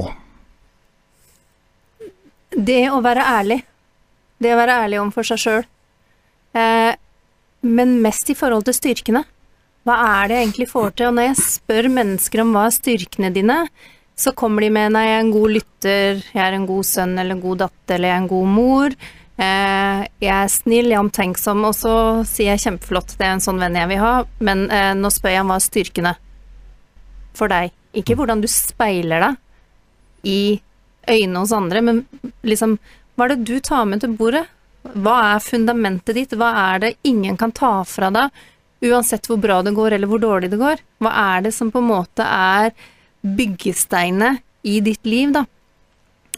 [2.52, 3.62] Det å være ærlig.
[4.42, 5.64] Det å være ærlig overfor seg sjøl.
[6.58, 6.92] Eh,
[7.62, 9.24] men mest i forhold til styrkene.
[9.88, 11.10] Hva er det jeg egentlig får til?
[11.10, 13.58] Og når jeg spør mennesker om hva er styrkene dine,
[14.18, 17.16] så kommer de med nei, jeg er en god lytter, jeg er en god sønn
[17.16, 18.96] eller en god datter, eller jeg er en god mor.
[19.42, 21.96] Eh, jeg er snill, jeg er omtenksom, og så
[22.30, 25.34] sier jeg kjempeflott, det er en sånn venn jeg vil ha, men eh, nå spør
[25.34, 26.16] jeg om hva er styrkene
[27.38, 27.74] for deg.
[27.98, 30.42] Ikke hvordan du speiler deg i
[31.10, 32.04] øynene hos andre, men
[32.46, 32.78] liksom
[33.16, 34.46] hva er det du tar med til bordet?
[34.82, 36.36] Hva er fundamentet ditt?
[36.38, 38.32] Hva er det ingen kan ta fra deg,
[38.88, 40.82] uansett hvor bra det går eller hvor dårlig det går?
[41.04, 42.72] Hva er det som på en måte er
[43.22, 45.46] byggesteinene i ditt liv, da?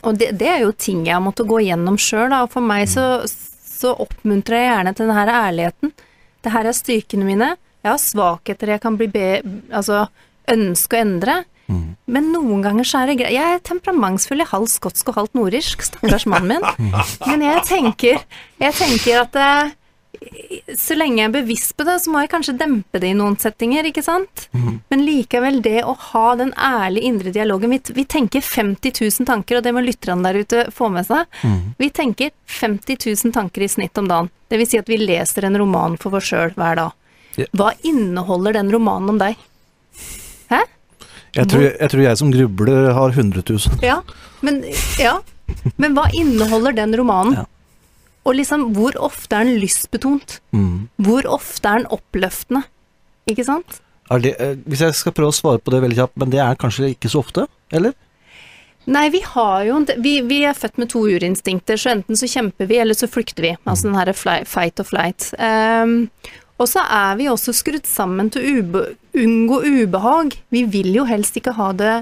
[0.03, 2.41] Og det, det er jo ting jeg har måttet gå gjennom sjøl, da.
[2.43, 5.93] Og for meg så, så oppmuntrer jeg gjerne til denne ærligheten.
[6.43, 7.53] Det her er styrkene mine.
[7.83, 9.27] Jeg har svakheter jeg kan bli be,
[9.71, 10.05] altså
[10.51, 11.43] ønske å endre.
[11.71, 11.93] Mm.
[12.11, 13.35] Men noen ganger så er det greit.
[13.35, 16.91] Jeg er temperamentsfull i halvt skotsk og halvt nordirsk, stakkars mannen min.
[17.29, 18.19] Men jeg tenker,
[18.61, 19.73] jeg tenker at eh,
[20.77, 23.35] så lenge jeg er bevisst på det, så må jeg kanskje dempe det i noen
[23.39, 24.47] settinger, ikke sant?
[24.55, 24.79] Mm.
[24.91, 29.59] Men likevel, det å ha den ærlige indre dialogen vi, vi, tenker 50 000 tanker,
[29.59, 31.27] og det må lytterne der ute få med seg.
[31.43, 31.73] Mm.
[31.79, 34.29] Vi tenker 50 000 tanker i snitt om dagen.
[34.51, 36.99] Det vil si at vi leser en roman for oss sjøl hver dag.
[37.57, 39.39] Hva inneholder den romanen om deg?
[40.53, 40.61] Hæ?
[41.33, 43.79] Jeg tror, jeg tror, jeg som grubler har 100 000.
[43.81, 44.01] Ja,
[44.45, 44.61] men,
[45.01, 45.15] ja.
[45.81, 47.39] men hva inneholder den romanen?
[47.41, 47.47] Ja.
[48.23, 50.37] Og liksom, hvor ofte er den lystbetont?
[50.55, 50.87] Mm.
[51.01, 52.63] Hvor ofte er den oppløftende?
[53.27, 53.81] Ikke sant?
[54.21, 56.59] Det, eh, hvis jeg skal prøve å svare på det veldig kjapt, men det er
[56.59, 57.95] kanskje ikke så ofte, eller?
[58.93, 62.67] Nei, vi har jo vi, vi, er født med to urinstinkter, så enten så kjemper
[62.67, 63.53] vi, eller så flykter vi.
[63.63, 65.29] Altså den herre fight or flight.
[65.39, 66.09] Um,
[66.61, 68.83] og så er vi også skrudd sammen til å ube,
[69.17, 70.35] unngå ubehag.
[70.53, 71.95] Vi vil jo helst ikke ha det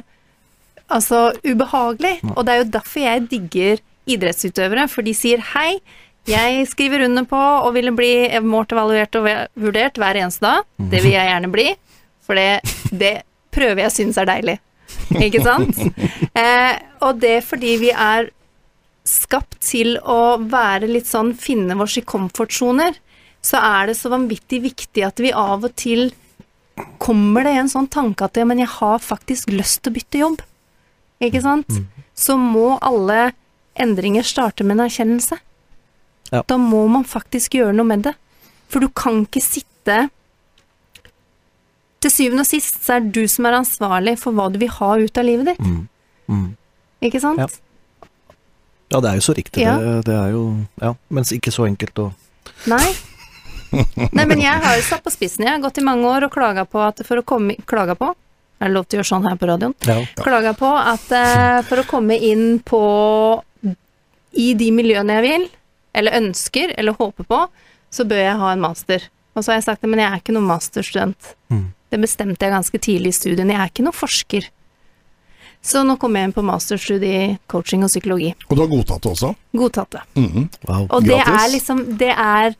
[0.91, 2.17] altså ubehagelig.
[2.35, 5.79] Og det er jo derfor jeg digger idrettsutøvere, for de sier hei.
[6.29, 8.11] Jeg skriver under på og ville bli
[8.45, 10.67] målt, evaluert og vurdert hver eneste dag.
[10.77, 11.67] Det vil jeg gjerne bli,
[12.21, 12.61] for det,
[12.91, 13.15] det
[13.55, 14.59] prøver jeg synes er deilig.
[15.27, 15.79] Ikke sant?
[16.31, 18.29] Eh, og det er fordi vi er
[19.07, 22.95] skapt til å være litt sånn finne oss i komfortsoner,
[23.41, 26.11] så er det så vanvittig viktig at vi av og til
[27.01, 30.21] kommer det en sånn tanke at ja, men jeg har faktisk lyst til å bytte
[30.21, 30.41] jobb.
[31.21, 31.69] Ikke sant?
[31.69, 32.05] Mm.
[32.17, 33.31] Så må alle
[33.81, 35.37] endringer starte med en erkjennelse.
[36.31, 36.43] Ja.
[36.47, 38.15] Da må man faktisk gjøre noe med det.
[38.71, 40.05] For du kan ikke sitte
[42.01, 44.71] Til syvende og sist så er det du som er ansvarlig for hva du vil
[44.73, 45.59] ha ut av livet ditt.
[45.61, 45.83] Mm.
[46.31, 46.47] Mm.
[47.05, 47.41] Ikke sant?
[47.43, 48.07] Ja.
[48.95, 49.01] ja.
[49.03, 49.61] det er jo så riktig.
[49.61, 49.75] Ja.
[49.77, 50.45] Det, det, er jo
[50.81, 52.07] Ja, mens ikke så enkelt å
[52.69, 52.85] Nei.
[53.71, 55.45] Nei, men jeg har jo satt på spissen.
[55.45, 58.11] Jeg har gått i mange år og klaga på at for å komme Klaga på?
[58.61, 59.73] Er det lov til å gjøre sånn her på radioen?
[59.87, 59.97] Ja.
[60.19, 62.81] Klaga på at uh, for å komme inn på
[64.37, 65.47] i de miljøene jeg vil,
[65.97, 67.39] eller ønsker, eller håper på,
[67.91, 69.07] så bør jeg ha en master.
[69.33, 71.33] Og så har jeg sagt det, men jeg er ikke noen masterstudent.
[71.51, 71.65] Mm.
[71.91, 73.51] Det bestemte jeg ganske tidlig i studien.
[73.51, 74.47] Jeg er ikke noen forsker.
[75.61, 78.31] Så nå kommer jeg inn på masterstudie i coaching og psykologi.
[78.47, 79.33] Og du har godtatt det også?
[79.57, 80.01] Godtatt det.
[80.15, 80.47] Mm -hmm.
[80.67, 80.87] wow.
[80.89, 81.43] Og det Gratis.
[81.43, 82.55] er liksom Det er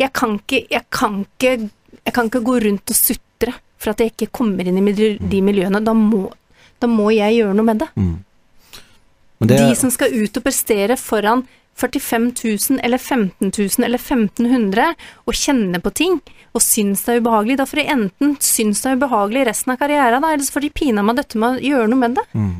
[0.00, 4.02] jeg kan, ikke, jeg, kan ikke, jeg kan ikke gå rundt og sutre for at
[4.02, 5.80] jeg ikke kommer inn i de miljøene.
[5.84, 6.26] Da må,
[6.80, 7.88] da må jeg gjøre noe med det.
[8.00, 8.18] Mm.
[9.40, 9.56] Det...
[9.56, 11.46] De som skal ut og prestere foran
[11.80, 12.32] 45
[12.76, 14.90] 000 eller 15 000 eller 1500
[15.24, 16.18] og kjenne på ting
[16.50, 19.78] og syns det er ubehagelig, da får de enten synes det er ubehagelig resten av
[19.80, 22.26] karrieren, da, eller så får de pinadø døtte med å gjøre noe med det.
[22.34, 22.56] Mm.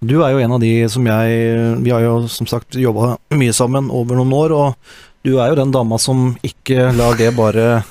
[0.00, 1.40] Du er jo en av de som jeg
[1.84, 4.94] Vi har jo som sagt jobba mye sammen over noen år, og
[5.26, 7.82] du er jo den dama som ikke lar det bare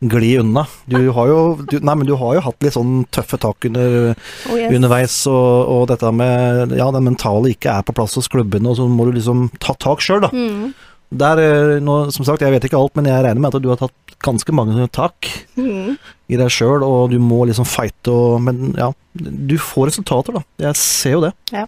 [0.00, 0.66] gli unna.
[0.84, 1.38] Du har jo,
[1.70, 4.74] du, nei, men du har jo hatt litt sånn tøffe tak under, oh, yes.
[4.76, 8.80] underveis, og, og, dette med Ja, den mentale ikke er på plass hos klubbene, og
[8.80, 10.32] så må du liksom ta tak sjøl, da.
[10.34, 10.74] Mm.
[11.16, 13.70] Der, eh, nå, som sagt, jeg vet ikke alt, men jeg regner med at du
[13.70, 15.94] har tatt ganske mange tak mm.
[16.32, 20.44] i deg sjøl, og du må liksom fighte og Men ja, du får resultater, da.
[20.66, 21.32] Jeg ser jo det.
[21.54, 21.64] Ja.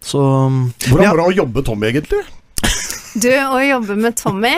[0.00, 0.20] Så
[0.88, 2.24] Hvordan var det å jobbe Tom, egentlig?
[3.20, 4.54] Du, å jobbe med Tommy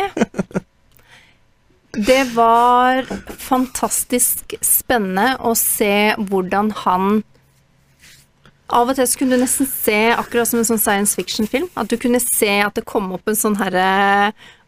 [2.08, 3.06] Det var
[3.40, 7.22] fantastisk spennende å se hvordan han
[8.72, 11.90] av og til så kunne du nesten se, akkurat som en sånn science fiction-film, at
[11.90, 13.88] du kunne se at det kom opp en sånn herre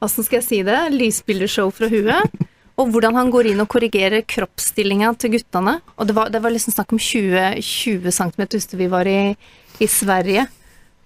[0.04, 0.80] Åssen skal jeg si det?
[0.92, 2.35] Lysbildeshow fra huet.
[2.76, 5.78] Og hvordan han går inn og korrigerer kroppsstillinga til guttene.
[5.96, 8.44] Og det var, det var liksom snakk om 20, 20 cm.
[8.59, 9.33] Husker vi var i,
[9.80, 10.44] i Sverige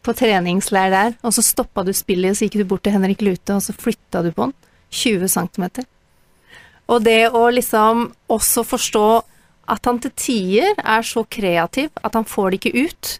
[0.09, 3.23] på treningsleir der, og så stoppa du spillet, og så gikk du bort til Henrik
[3.25, 4.57] Lute, og så flytta du på den.
[4.89, 5.65] 20 cm.
[6.89, 9.09] Og det å liksom også forstå
[9.69, 13.11] at han til tider er så kreativ at han får det ikke ut,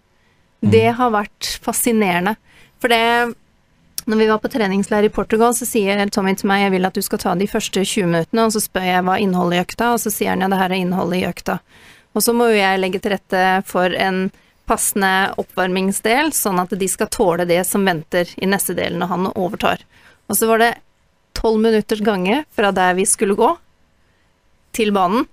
[0.65, 0.71] mm.
[0.73, 2.39] det har vært fascinerende.
[2.81, 3.35] For det
[4.09, 6.95] Når vi var på treningsleir i Portugal, så sier Tommy til meg jeg vil at
[6.97, 9.91] du skal ta de første 20 minuttene, og så spør jeg hva innholdet i økta,
[9.93, 11.59] og så sier han ja, det her er innholdet i økta.
[12.17, 14.31] Og så må jo jeg legge til rette for en
[14.69, 19.33] passende oppvarmingsdel, sånn at de skal tåle det som venter i neste del når han
[19.33, 19.83] overtar.
[20.29, 20.75] Og så var det
[21.39, 23.55] tolv minutters gange fra der vi skulle gå,
[24.77, 25.27] til banen.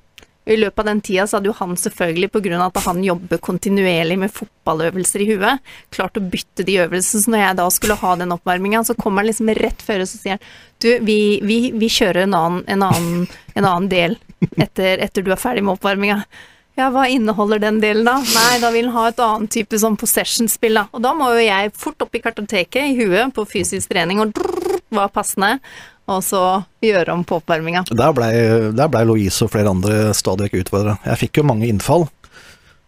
[0.46, 3.02] I løpet av den tida så hadde jo han selvfølgelig, på grunn av at han
[3.04, 7.24] jobber kontinuerlig med fotballøvelser i huet, klart å bytte de øvelsene.
[7.24, 10.12] Så når jeg da skulle ha den oppvarminga, så kommer han liksom rett før og
[10.12, 10.52] så sier han
[10.84, 14.20] du, vi, vi, vi kjører en annen, en, annen, en annen, del
[14.62, 16.20] etter, etter du er ferdig med oppvarminga.
[16.76, 18.18] Ja, hva inneholder den delen da?
[18.20, 20.88] Nei, da vil han ha et annet type sånn possession-spill, da.
[20.92, 24.36] Og da må jo jeg fort opp i kartoteket i huet på fysisk trening, og
[24.36, 25.56] drrr, var passende
[26.06, 26.42] og så
[26.86, 27.86] gjøre om på oppvarminga.
[27.90, 28.32] Der blei
[28.76, 30.98] ble Louise og flere andre stadig vekk utfordra.
[31.08, 32.06] Jeg fikk jo mange innfall.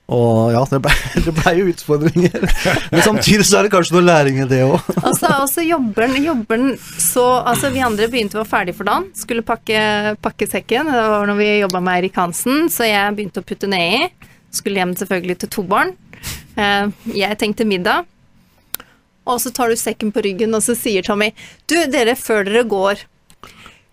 [0.08, 2.46] Og ja, det blei ble jo utfordringer.
[2.94, 4.78] Men samtidig så er det kanskje noe læring i det òg.
[5.02, 6.08] Altså, altså jobber
[6.54, 9.10] den så Altså, vi andre begynte å være ferdig for dagen.
[9.20, 10.88] Skulle pakke, pakke sekken.
[10.94, 14.30] Det var når vi jobba med Eirik Hansen, så jeg begynte å putte ned i.
[14.56, 15.92] Skulle hjem selvfølgelig til to barn.
[16.56, 18.08] Eh, jeg tenkte middag.
[19.28, 21.34] Og så tar du sekken på ryggen, og så sier Tommy
[21.68, 23.04] Du, dere, før dere går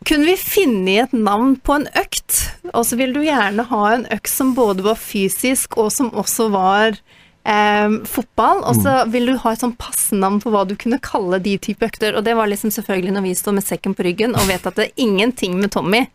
[0.06, 2.38] kunne vi finne et navn på en økt?
[2.72, 6.48] Og så vil du gjerne ha en økt som både var fysisk, og som også
[6.54, 6.98] var
[7.44, 8.64] eh, fotball.
[8.64, 9.14] Og så mm.
[9.14, 12.18] vil du ha et sånn passenavn på hva du kunne kalle de type økter.
[12.18, 14.80] Og det var liksom selvfølgelig når vi står med sekken på ryggen og vet at
[14.80, 16.06] det er ingenting med Tommy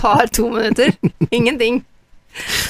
[0.00, 0.92] tar to minutter.
[1.30, 1.84] Ingenting.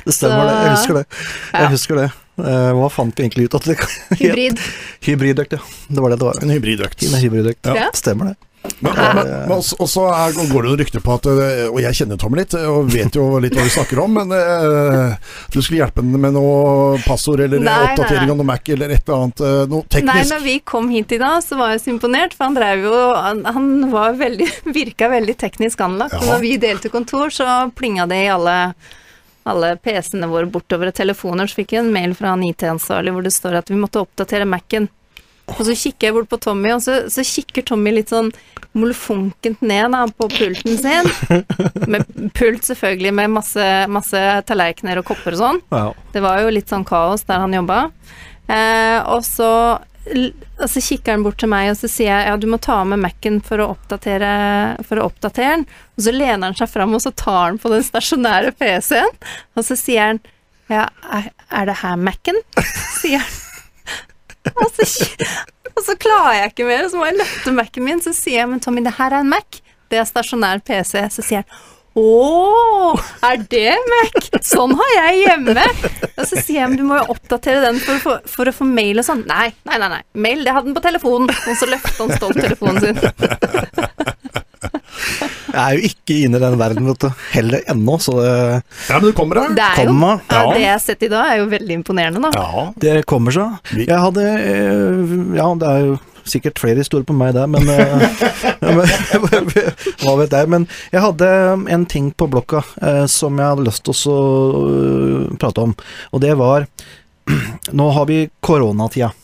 [0.05, 0.61] Det stemmer, så, det.
[0.61, 1.05] Jeg husker det.
[1.53, 1.69] Jeg ja.
[1.73, 2.11] husker det.
[2.35, 3.77] Uh, hva fant vi egentlig ut at det
[4.19, 4.61] Hybrid.
[5.07, 5.61] Hybridøkt, ja.
[5.89, 6.41] Det var det det var.
[6.43, 7.07] En hybridøkt.
[7.07, 7.71] En hybridøkt.
[7.71, 7.89] Ja.
[7.97, 8.54] Stemmer det.
[8.81, 11.97] Men, men, men også, også er, går det noen rykter på at eh, Og jeg
[11.99, 15.15] kjenner Tom litt, og vet jo litt hva vi snakker om, men uh,
[15.53, 19.05] du skulle hjelpe henne med noe passord eller nei, oppdatering av noe Mac eller et
[19.05, 20.09] eller annet noe teknisk?
[20.11, 22.89] Nei, når vi kom hit i dag, så var jeg så imponert, for han drev
[22.89, 24.51] jo Han, han var veldig,
[24.81, 26.17] virka veldig teknisk anlagt.
[26.17, 26.25] Ja.
[26.25, 28.59] Og når vi delte kontor, så plinga det i alle
[29.45, 33.27] alle PC-ene våre bortover og telefoner, så fikk jeg en mail fra en IT-ansvarlig hvor
[33.27, 34.89] det står at vi måtte oppdatere Mac-en.
[35.53, 38.31] Og så kikker jeg bort på Tommy, og så, så kikker Tommy litt sånn
[38.75, 41.11] molefonkent ned da, på pulten sin.
[41.91, 45.61] Med pult, selvfølgelig, med masse, masse tallerkener og kopper og sånn.
[45.75, 45.89] Ja.
[46.15, 47.87] Det var jo litt sånn kaos der han jobba.
[48.49, 49.51] Eh, og så
[50.05, 52.77] og så kikker han bort til meg, og så sier jeg ja, du må ta
[52.85, 54.33] med Mac-en for å oppdatere
[54.85, 55.65] for å oppdatere den.
[55.97, 59.17] Og så lener han seg fram, og så tar han på den stasjonære PC-en,
[59.57, 60.21] og så sier han
[60.69, 62.41] ja, er, er det her Mac-en?
[63.01, 63.41] sier han.
[64.53, 65.07] Og så,
[65.75, 68.43] og så, klarer jeg ikke mer, og så må jeg løfte Mac-en min, så sier
[68.43, 69.61] jeg men Tommy, det her er en Mac.
[69.91, 70.99] Det er stasjonær PC.
[71.13, 71.63] Så sier han
[71.95, 74.17] å, er det Mac?
[74.43, 75.63] Sånn har jeg hjemme.
[76.17, 78.67] Og så sier jeg men du må jo oppdatere den for, for, for å få
[78.67, 79.23] mail og sånn.
[79.31, 80.01] Nei, nei, nei, nei.
[80.27, 81.31] Mail, det hadde den på telefonen.
[81.31, 82.99] Og så løftet han stolt telefonen sin.
[85.55, 87.21] Jeg er jo ikke inne i den verden, vet du.
[87.35, 88.33] Heller ennå, så det
[88.89, 89.45] Ja, men du kommer da.
[89.55, 90.41] Det, er jo, ja.
[90.51, 92.33] det jeg har sett i dag, er jo veldig imponerende, da.
[92.35, 93.77] Ja, det kommer seg.
[93.79, 95.95] Jeg hadde eh, Ja, det er jo
[96.29, 98.05] sikkert flere historier på meg der, men eh,
[100.03, 100.51] Hva vet jeg.
[100.51, 101.31] Men jeg hadde
[101.77, 105.75] en ting på blokka eh, som jeg hadde lyst til å prate om,
[106.13, 106.69] og det var
[107.79, 109.15] Nå har vi koronatida.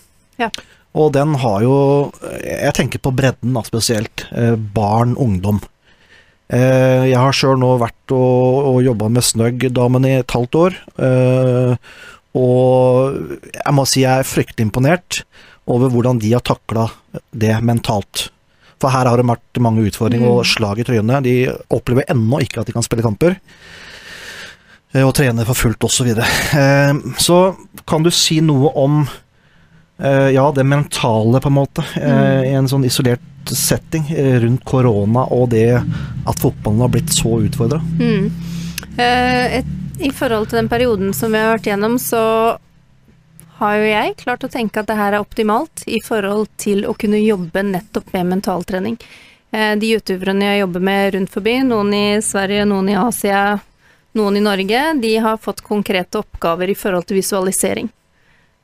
[0.40, 0.48] Ja.
[0.96, 1.74] Og den har jo
[2.40, 4.24] Jeg tenker på bredden, da, spesielt.
[4.32, 5.60] Eh, barn, ungdom.
[6.50, 10.78] Eh, jeg har sjøl nå vært og, og jobba med Snøgg-damene i et halvt år.
[11.06, 11.92] Eh,
[12.40, 15.22] og jeg må si jeg er fryktelig imponert
[15.70, 16.88] over hvordan de har takla
[17.30, 18.28] det mentalt.
[18.82, 20.40] For her har det vært mange utfordringer mm.
[20.40, 21.26] og slag i trynet.
[21.26, 21.36] De
[21.70, 23.38] opplever ennå ikke at de kan spille kamper.
[24.90, 26.00] Eh, og trene for fullt osv.
[26.00, 26.26] Så, videre.
[27.22, 27.40] Så
[27.86, 29.04] kan du si noe om
[30.00, 32.44] ja, det mentale, på en måte, mm.
[32.48, 33.20] i en sånn isolert
[33.58, 34.08] setting
[34.44, 37.80] rundt korona og det at fotballen har blitt så utfordra?
[38.00, 38.30] Mm.
[40.00, 42.20] I forhold til den perioden som vi har vært gjennom, så
[43.60, 46.94] har jo jeg klart å tenke at det her er optimalt i forhold til å
[46.96, 48.96] kunne jobbe nettopp med mentaltrening.
[49.52, 53.58] Eh, de utøverne jeg jobber med rundt forbi, noen i Sverige, noen i Asia,
[54.16, 57.90] noen i Norge, de har fått konkrete oppgaver i forhold til visualisering.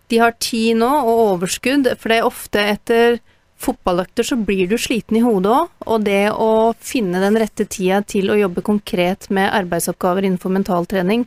[0.09, 3.19] De har tid nå og overskudd, for det er ofte etter
[3.63, 8.03] fotballøkter så blir du sliten i hodet òg, og det å finne den rette tida
[8.05, 11.25] til å jobbe konkret med arbeidsoppgaver innenfor mentaltrening,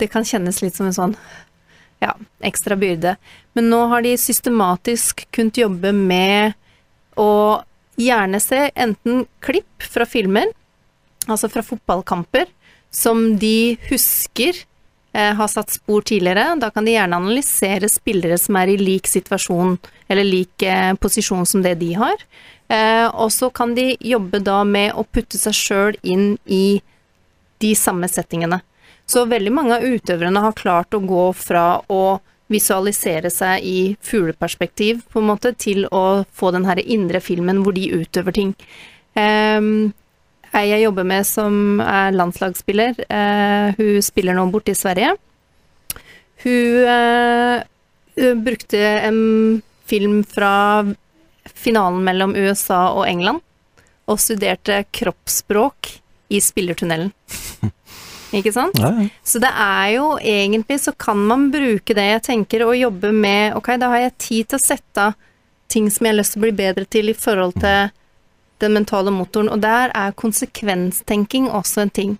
[0.00, 1.16] det kan kjennes litt som en sånn
[2.02, 2.12] ja,
[2.44, 3.14] ekstra byrde.
[3.56, 6.58] Men nå har de systematisk kunnet jobbe med
[7.20, 7.62] å
[8.00, 10.50] gjerne se enten klipp fra filmer,
[11.28, 12.50] altså fra fotballkamper,
[12.94, 14.58] som de husker
[15.14, 16.56] har satt spor tidligere.
[16.58, 19.76] Da kan de gjerne analysere spillere som er i lik situasjon
[20.10, 22.18] eller lik eh, posisjon som det de har.
[22.68, 26.80] Eh, og så kan de jobbe da med å putte seg sjøl inn i
[27.62, 28.60] de samme settingene.
[29.06, 32.18] Så veldig mange av utøverne har klart å gå fra å
[32.52, 37.76] visualisere seg i fugleperspektiv, på en måte, til å få den her indre filmen hvor
[37.76, 38.52] de utøver ting.
[39.16, 39.94] Um,
[40.62, 45.14] jeg jobber med som er landslagsspiller, uh, hun spiller nå borte i Sverige.
[46.44, 47.64] Hun uh,
[48.44, 49.18] brukte en
[49.90, 50.84] film fra
[51.54, 53.42] finalen mellom USA og England,
[54.06, 55.94] og studerte kroppsspråk
[56.34, 57.12] i spillertunnelen.
[58.34, 58.78] Ikke sant?
[58.80, 59.08] Ja, ja.
[59.22, 63.54] Så det er jo egentlig så kan man bruke det jeg tenker og jobbe med
[63.54, 65.14] Ok, da har jeg tid til å sette av
[65.70, 67.92] ting som jeg har lyst til å bli bedre til i forhold til
[68.62, 72.18] den mentale motoren, og der er konsekvenstenking også en ting.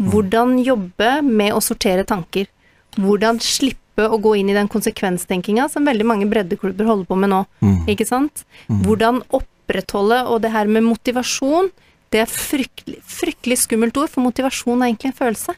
[0.00, 2.48] Hvordan jobbe med å sortere tanker.
[2.96, 7.32] Hvordan slippe å gå inn i den konsekvenstenkinga som veldig mange breddeklubber holder på med
[7.32, 7.40] nå.
[7.90, 8.44] Ikke sant?
[8.68, 11.68] Hvordan opprettholde, og det her med motivasjon,
[12.10, 15.56] det er fryktelig, fryktelig skummelt ord, for motivasjon er egentlig en følelse.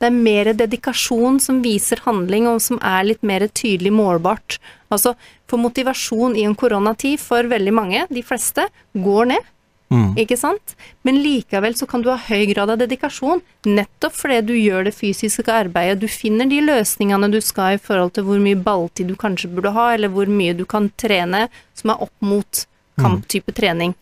[0.00, 4.56] Det er mer dedikasjon som viser handling, og som er litt mer tydelig målbart.
[4.88, 5.12] Altså,
[5.50, 8.64] for motivasjon i en koronatid for veldig mange, de fleste,
[8.94, 9.50] går ned.
[9.90, 10.76] Ikke sant?
[11.02, 14.94] Men likevel så kan du ha høy grad av dedikasjon, nettopp fordi du gjør det
[14.94, 15.98] fysiske arbeidet.
[16.02, 19.74] Du finner de løsningene du skal i forhold til hvor mye balltid du kanskje burde
[19.74, 22.66] ha, eller hvor mye du kan trene som er opp mot
[23.00, 23.96] kamptype trening.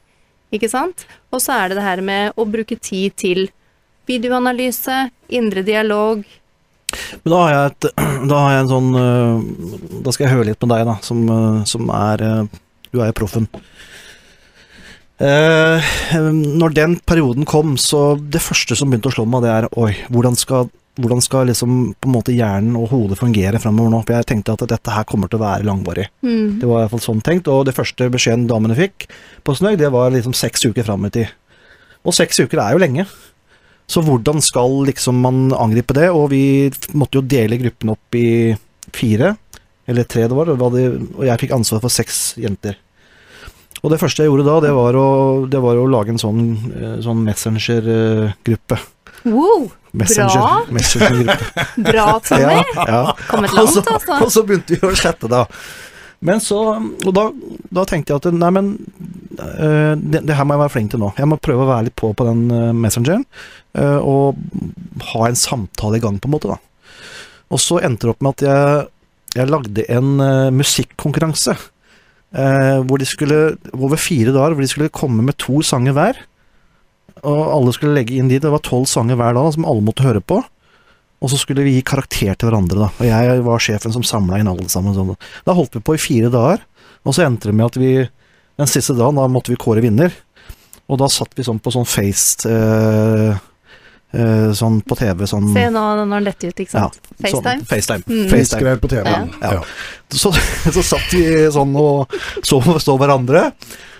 [0.52, 1.06] Ikke sant?
[1.32, 3.46] Og så er det det her med å bruke tid til
[4.08, 6.22] videoanalyse, indre dialog.
[7.22, 7.88] Men da har et,
[8.30, 11.18] da har jeg en sånn øh, Da skal jeg høre litt med deg, da, som,
[11.28, 12.54] øh, som er øh,
[12.88, 13.48] Du er jo proffen.
[15.18, 15.88] Eh,
[16.30, 19.90] når den perioden kom, så det første som begynte å slå meg, det er oi,
[20.14, 20.68] hvordan skal,
[21.02, 24.02] hvordan skal liksom på en måte hjernen og hodet fungere fremover nå?
[24.06, 26.06] For jeg tenkte at dette her kommer til å være langvarig.
[26.22, 26.60] Mm.
[26.62, 29.08] Det var i hvert fall sånn tenkt, og det første beskjeden damene fikk
[29.42, 31.34] på Snøy, det var liksom seks uker fram i tid.
[32.06, 33.08] Og seks uker er jo lenge.
[33.88, 36.12] Så hvordan skal liksom man angripe det?
[36.14, 38.54] Og vi måtte jo dele gruppen opp i
[38.94, 39.34] fire,
[39.88, 42.76] eller tre det var, og og jeg fikk ansvar for seks jenter.
[43.82, 45.08] Og det første jeg gjorde da, det var å,
[45.50, 46.40] det var å lage en sånn,
[46.74, 48.78] eh, sånn Messenger-gruppe.
[49.28, 49.68] Wow!
[49.98, 50.62] Messenger, Bra!
[50.74, 51.66] Messenger-gruppe.
[51.90, 52.56] Bra, Tommy.
[52.74, 53.02] Ja, ja.
[53.30, 54.18] Kommet langt, altså.
[54.18, 55.44] og så begynte vi å chatte, da.
[56.18, 57.28] Men så Og da,
[57.70, 58.72] da tenkte jeg at nei, men
[59.38, 61.12] eh, det, det her må jeg være flink til nå.
[61.14, 63.22] Jeg må prøve å være litt på på den uh, messengeren.
[63.78, 64.34] eh, og
[65.12, 66.58] ha en samtale i gang, på en måte, da.
[67.54, 68.88] Og så endte det opp med at jeg,
[69.38, 71.54] jeg lagde en eh, musikkonkurranse.
[72.34, 76.20] Eh, hvor de skulle Over fire dager hvor de skulle komme med to sanger hver.
[77.22, 78.40] Og alle skulle legge inn de.
[78.42, 80.42] Det var tolv sanger hver dag som alle måtte høre på.
[81.18, 82.88] Og så skulle vi gi karakter til hverandre, da.
[82.94, 84.94] Og jeg var sjefen som samla inn alle sammen.
[84.94, 85.16] Sånn.
[85.46, 86.62] Da holdt vi på i fire dager,
[87.02, 87.90] og så endte det med at vi
[88.58, 90.14] den siste dagen, da måtte vi kåre vinner.
[90.88, 93.38] Og da satt vi sånn på sånn face eh,
[94.56, 96.96] Sånn på TV, sånn Se nå når han dette ut, ikke sant.
[96.96, 97.66] Ja, FaceTime.
[97.68, 98.04] FaceTime.
[98.08, 98.30] Mm.
[98.30, 98.76] FaceTime.
[98.80, 99.04] På TV.
[99.04, 99.26] Ja.
[99.42, 99.60] Ja.
[100.08, 100.32] Så,
[100.78, 103.50] så satt vi sånn og så, så hverandre,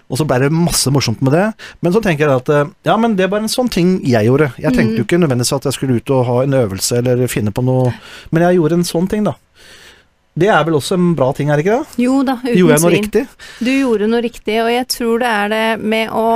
[0.08, 1.44] og så ble det masse morsomt med det.
[1.84, 4.48] Men så tenker jeg at eh, ja, men det var en sånn ting jeg gjorde.
[4.56, 7.52] Jeg tenkte jo ikke nødvendigvis at jeg skulle ut og ha en øvelse eller finne
[7.52, 7.92] på noe,
[8.32, 9.36] men jeg gjorde en sånn ting, da.
[10.38, 11.98] Det er vel også en bra ting, er det ikke det?
[12.04, 13.02] Jo da, uten Gjorde jeg noe svin.
[13.02, 13.24] riktig?
[13.58, 16.26] Du gjorde noe riktig, og jeg tror det er det med å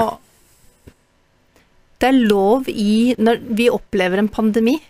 [2.02, 4.80] Det er lov i Når vi opplever en pandemi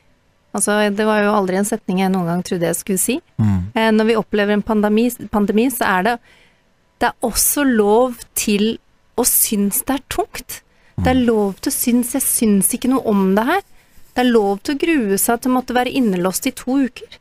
[0.53, 3.15] Altså, det var jo aldri en setning jeg noen gang trodde jeg skulle si.
[3.41, 6.17] Eh, Når vi opplever en pandemi, pandemi, så er det
[7.01, 8.77] Det er også lov til
[9.17, 10.61] å synes det er tungt.
[11.01, 13.65] Det er lov til å synes Jeg syns ikke noe om det her.
[14.13, 17.17] Det er lov til å grue seg til å måtte være innelåst i to uker.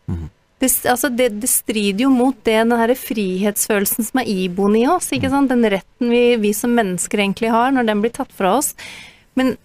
[0.62, 4.88] Det, altså det, det strider jo mot det, den her frihetsfølelsen som er iboende i
[4.92, 5.08] oss.
[5.16, 5.50] ikke sant?
[5.50, 8.76] Den retten vi, vi som mennesker egentlig har, når den blir tatt fra oss.
[9.40, 9.56] Men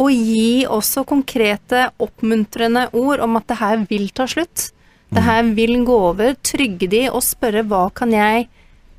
[0.00, 4.70] å gi også konkrete, oppmuntrende ord om at det her vil ta slutt.
[5.14, 6.34] Det her vil gå over.
[6.42, 8.48] Trygge de og spørre hva kan jeg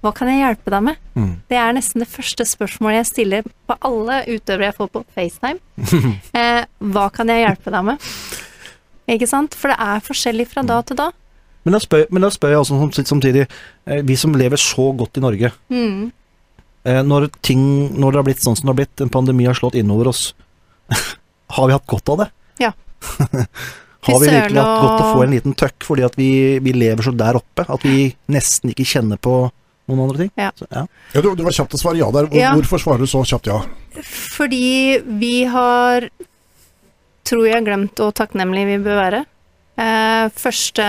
[0.05, 0.97] hva kan jeg hjelpe deg med?
[1.17, 1.31] Mm.
[1.49, 5.59] Det er nesten det første spørsmålet jeg stiller på alle utøvere jeg får på FaceTime.
[6.37, 6.61] Eh,
[6.93, 8.09] hva kan jeg hjelpe deg med?
[9.15, 9.55] Ikke sant?
[9.57, 11.09] For det er forskjellig fra da til da.
[11.65, 13.47] Men da spør, men da spør jeg også samtidig,
[13.89, 16.11] eh, vi som lever så godt i Norge, Mm.
[16.85, 17.63] eh, når, ting,
[17.97, 20.33] når det har blitt sånn som det har blitt, en pandemi har slått innover oss,
[21.57, 22.29] har vi hatt godt av det?
[22.63, 22.71] Ja.
[24.05, 26.31] har vi virkelig hatt godt av å få en liten tøkk fordi at vi,
[26.63, 29.45] vi lever så der oppe at vi nesten ikke kjenner på
[29.89, 30.31] noen andre ting?
[30.39, 30.51] Ja.
[30.57, 30.85] Så, ja.
[31.13, 32.29] Ja, du, du var kjapt til å svare ja der.
[32.29, 32.53] Hvor, Ja.
[32.57, 33.59] Hvorfor svarer du så kjapt ja?
[34.35, 36.09] Fordi vi har,
[37.27, 39.25] tror jeg, glemt hvor takknemlige vi bør være.
[39.75, 40.83] Eh, første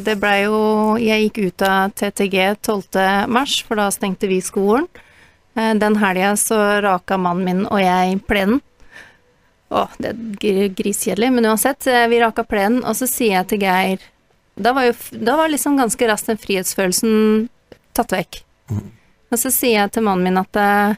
[0.00, 3.28] Det blei jo Jeg gikk ut av TTG 12.
[3.28, 4.88] mars, for da stengte vi skolen.
[5.56, 8.62] Eh, den helga så raka mannen min og jeg plenen.
[9.70, 11.86] Å, det er gr- griskjedelig, men uansett.
[11.86, 14.00] eh, Vi raka plenen, og så sier jeg til Geir
[14.58, 17.48] Da var jo da var liksom ganske raskt den frihetsfølelsen
[17.94, 18.40] tatt vekk.
[19.30, 20.94] Og så sier jeg til mannen min at eh,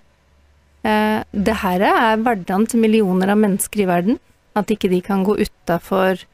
[0.88, 4.18] eh, det her er hverdagen til millioner av mennesker i verden.
[4.56, 6.24] At ikke de kan gå utafor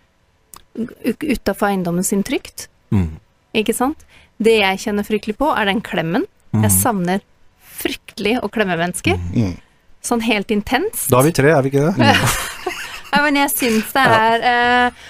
[0.79, 2.69] utafor eiendommen sin trygt.
[2.95, 3.17] Mm.
[3.59, 4.05] Ikke sant?
[4.39, 6.27] Det jeg kjenner fryktelig på, er den klemmen.
[6.55, 7.21] Jeg savner
[7.79, 9.19] fryktelig å klemme mennesker.
[9.35, 9.57] Mm.
[10.09, 11.11] Sånn helt intenst.
[11.13, 12.09] Da er vi tre, er vi ikke det?
[13.13, 15.07] Ja, men jeg syns det er eh,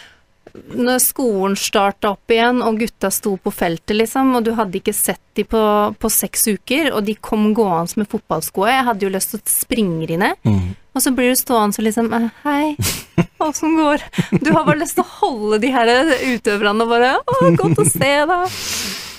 [0.79, 4.97] Når skolen starta opp igjen, og gutta sto på feltet, liksom, og du hadde ikke
[4.97, 5.63] sett de på,
[5.95, 9.53] på seks uker, og de kom gående med fotballskoa Jeg hadde jo lyst til å
[9.53, 10.41] springe de ned.
[10.49, 10.73] Mm.
[10.99, 12.75] Og så blir du stående så liksom eh, Hei,
[13.47, 14.03] åssen går?
[14.43, 15.93] Du har bare lyst til å holde de her
[16.35, 18.59] utøverne og bare Å, godt å se deg.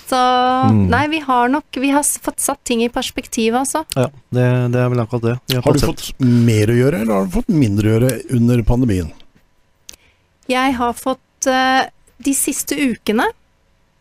[0.09, 0.19] Så
[0.73, 3.83] nei, vi har nok Vi har fått satt ting i perspektiv, altså.
[3.93, 5.35] Ja, det, det er vel akkurat det.
[5.53, 8.63] Har, Har du fått mer å gjøre, eller har du fått mindre å gjøre under
[8.65, 9.11] pandemien?
[10.49, 11.83] Jeg har fått uh,
[12.25, 13.27] de siste ukene,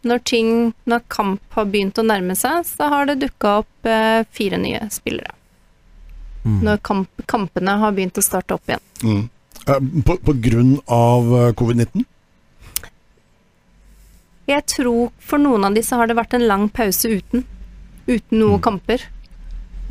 [0.08, 0.50] når ting
[0.88, 4.86] Når kamp har begynt å nærme seg, så har det dukka opp uh, fire nye
[4.94, 5.34] spillere.
[6.46, 6.60] Mm.
[6.64, 8.84] Når kamp, kampene har begynt å starte opp igjen.
[9.02, 9.24] Mm.
[9.68, 12.06] Eh, På, på grunn av eh, covid-19?
[14.48, 17.44] Jeg tror for noen av de så har det vært en lang pause uten.
[18.08, 19.02] Uten noe kamper.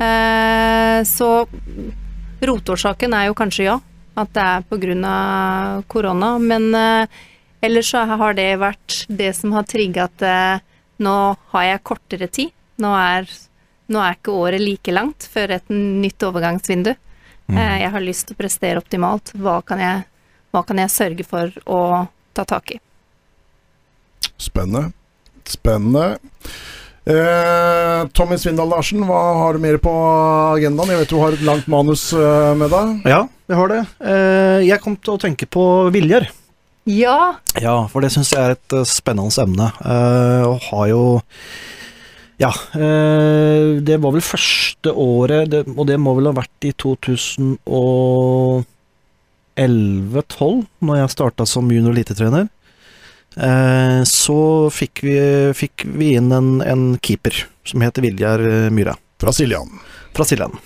[0.02, 1.28] Eh, så
[2.42, 3.76] rotårsaken er jo kanskje ja,
[4.18, 6.32] at det er av korona.
[6.42, 7.20] Men eh,
[7.62, 10.64] ellers så har det vært det som har trigga at eh,
[11.06, 11.16] nå
[11.54, 12.50] har jeg kortere tid.
[12.82, 13.30] Nå er,
[13.86, 16.96] nå er ikke året like langt før et nytt overgangsvindu.
[17.48, 19.30] Eh, jeg har lyst til å prestere optimalt.
[19.38, 20.04] Hva kan jeg,
[20.50, 21.80] hva kan jeg sørge for å
[22.34, 22.82] ta tak i?
[24.38, 24.92] Spennende.
[25.48, 26.18] Spennende.
[27.08, 29.92] Eh, Tommy Svindal Larsen, hva har du mer på
[30.58, 30.90] agendaen?
[30.92, 32.98] Jeg vet du har et langt manus eh, med deg.
[33.08, 33.78] Ja, jeg har det.
[34.04, 35.64] Eh, Jeg kom til å tenke på
[35.94, 36.28] Viljar.
[36.88, 39.70] Ja, Ja, for det syns jeg er et eh, spennende emne.
[39.84, 41.02] Eh, og har jo
[42.38, 46.72] Ja, eh, det var vel første året, det, og det må vel ha vært i
[46.76, 48.64] 2011-12,
[50.84, 52.46] når jeg starta som junior elitetrener.
[53.36, 54.38] Eh, så
[54.72, 55.18] fikk vi,
[55.54, 59.68] fikk vi inn en, en keeper som heter Viljar eh, Myhra Fra Siljan.
[60.16, 60.56] fra Siljan.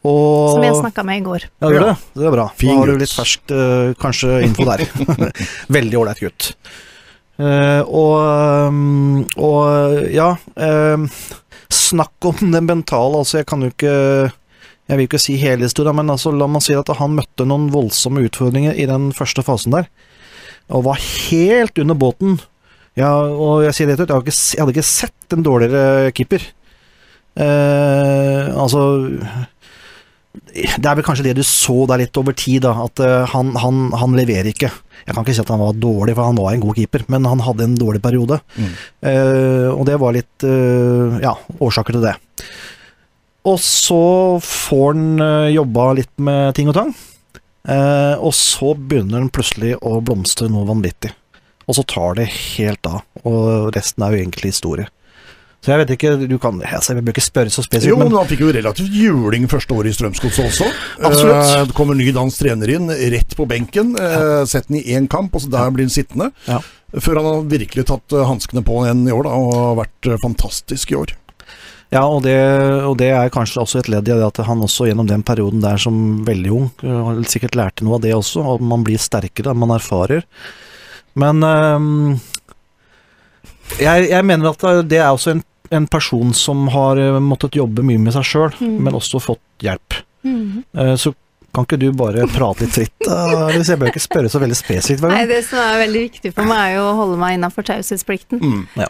[0.00, 1.42] Og som jeg snakka med i går.
[1.60, 1.96] ja, gjør det?
[2.16, 2.46] Det er bra.
[2.56, 4.84] Fin da har du litt ferskt, eh, kanskje, info der.
[5.76, 6.54] Veldig ålreit gutt.
[7.40, 8.74] Eh, og,
[9.40, 10.34] og ja
[11.72, 13.38] Snakk om det mentale, altså.
[13.40, 13.94] Jeg kan jo ikke
[14.90, 17.68] Jeg vil ikke si hele historien, men altså, la meg si at han møtte noen
[17.72, 19.86] voldsomme utfordringer i den første fasen der.
[20.70, 22.38] Og var helt under båten.
[22.98, 26.44] Ja, og jeg sier det ut, jeg, ikke, jeg hadde ikke sett en dårligere keeper.
[27.40, 28.82] Eh, altså
[30.50, 32.74] det er vel kanskje det du så der litt over tid, da.
[32.86, 34.70] At eh, han, han, han leverer ikke.
[35.06, 37.26] Jeg kan ikke si at han var dårlig, for han var en god keeper, men
[37.28, 38.40] han hadde en dårlig periode.
[38.54, 38.72] Mm.
[39.10, 42.16] Eh, og det var litt eh, ja, årsaker til det.
[43.50, 44.02] Og så
[44.44, 46.90] får han uh, jobba litt med ting og tang.
[47.68, 51.12] Eh, og så begynner den plutselig å blomstre noe vanvittig.
[51.68, 53.02] Og så tar det helt av.
[53.24, 54.88] Og resten er jo egentlig historie.
[55.60, 58.14] Så jeg vet ikke, du kan altså, Jeg bør ikke spørre så spesifikt, Jo, men
[58.16, 60.68] han fikk jo relativt juling første året i Strømsgodset også.
[61.04, 61.36] Absolutt.
[61.36, 63.92] Eh, det kommer en ny dansk trener inn, rett på benken.
[64.00, 66.30] Eh, Sett den i én kamp, og så der blir han sittende.
[66.48, 66.62] Ja.
[66.96, 70.08] Før han har virkelig tatt eh, hanskene på igjen i år, da, og har vært
[70.08, 71.12] eh, fantastisk i år.
[71.90, 72.36] Ja, og det,
[72.86, 75.62] og det er kanskje også et ledd i det at han også gjennom den perioden
[75.64, 79.54] der som veldig ung, øh, sikkert lærte noe av det også, og man blir sterkere,
[79.58, 80.22] man erfarer.
[81.18, 82.12] Men øhm,
[83.80, 85.42] jeg, jeg mener at det er også en,
[85.74, 88.78] en person som har øh, måttet jobbe mye med seg sjøl, Mm.
[88.86, 89.98] men også fått hjelp.
[90.22, 91.10] Eh, Så
[91.54, 93.08] kan ikke du bare prate litt fritt?
[93.56, 96.46] Hvis Jeg bør ikke spørre så veldig spesifikt Nei, det som er veldig viktig for
[96.46, 98.38] meg, er jo å holde meg innafor taushetsplikten.
[98.38, 98.62] Mm.
[98.78, 98.86] ja.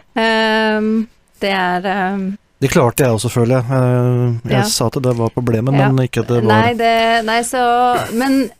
[1.41, 2.25] det er ehm,
[2.61, 3.65] Det klarte jeg også, føler jeg.
[3.73, 4.63] Eh, Jeg Ja.
[4.69, 5.89] sa at det var problemet, Ja.
[5.91, 8.51] men ikke at det var Nei, det, nei, så Men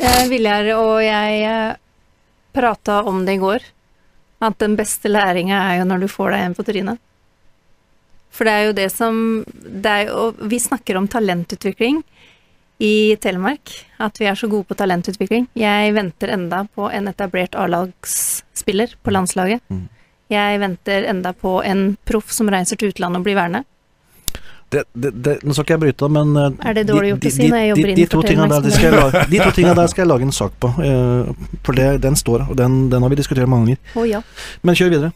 [0.00, 1.76] eh, Viljar og jeg eh,
[2.52, 3.60] prata om det i går.
[4.42, 6.98] At den beste læringa er jo når du får deg en på trynet.
[8.30, 12.02] For det er jo det som det er jo, Vi snakker om talentutvikling
[12.78, 13.72] i Telemark.
[13.98, 15.48] At vi er så gode på talentutvikling.
[15.56, 19.60] Jeg venter enda på en etablert A-lagsspiller på landslaget.
[19.70, 19.88] Mm.
[20.32, 23.64] Jeg venter enda på en proff som reiser til utlandet og blir værende.
[24.66, 27.26] Det, det, det, nå skal ikke jeg bryte av, men eh, Er det dårlig gjort
[27.28, 29.90] å si når jeg jobber tingene der, de, skal jeg lage, de to tingene der
[29.92, 30.70] skal jeg lage en sak på.
[30.82, 31.28] eh,
[31.68, 33.92] For det, den står, og den, den har vi diskutert mange ganger.
[33.94, 34.18] Oh, ja.
[34.66, 35.12] Men kjør videre.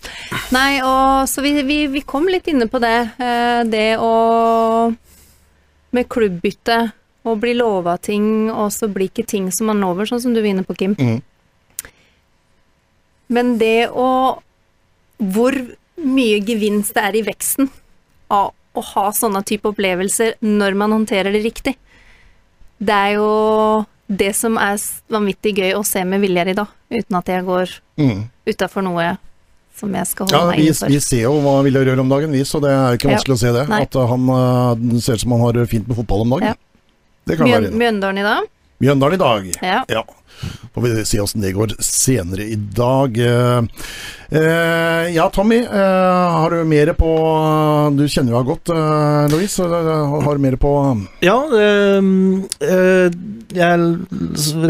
[0.54, 2.94] Nei, og så vi, vi, vi kom litt inne på det.
[3.18, 4.12] eh, Det å
[5.98, 6.78] Med klubbbytte
[7.26, 10.38] og bli lova ting, og så blir ikke ting som man lover, sånn som du
[10.40, 10.94] var inne på, Kim.
[10.94, 11.18] Mm.
[13.34, 14.06] Men det å
[15.20, 15.52] Hvor
[16.00, 17.68] mye gevinst det er i veksten
[18.32, 21.74] av å ha sånne type opplevelser når man håndterer det riktig.
[22.80, 24.78] Det er jo det som er
[25.12, 28.30] vanvittig gøy å se med Viljar i dag, uten at jeg går Mm.
[28.46, 29.18] utafor noe
[29.76, 30.88] som jeg skal Ja, holde meg vi, innenfor.
[30.88, 33.16] vi ser jo hva Viljar gjør om dagen, vi, så det er ikke Ja.
[33.16, 33.68] vanskelig å se det.
[33.68, 33.82] Nei.
[33.82, 36.48] At uh, han uh, ser ut som han har fint med fotball om dagen.
[36.48, 36.54] Ja.
[37.26, 37.78] Det kan Mjøn, være det.
[37.78, 38.48] Mjøndalen i dag?
[38.80, 39.50] Mjøndalen i dag.
[39.62, 39.84] Ja.
[39.88, 40.04] Ja.
[40.72, 43.18] Får vi se åssen det går senere i dag.
[43.18, 43.60] Eh,
[44.40, 45.58] eh, ja, Tommy.
[45.58, 47.10] eh, har du mer på
[47.98, 49.60] Du kjenner jo henne godt, eh, Louise.
[49.60, 50.72] eh, Har du mer på
[51.20, 53.10] Ja, ehm, eh,
[53.52, 53.98] jeg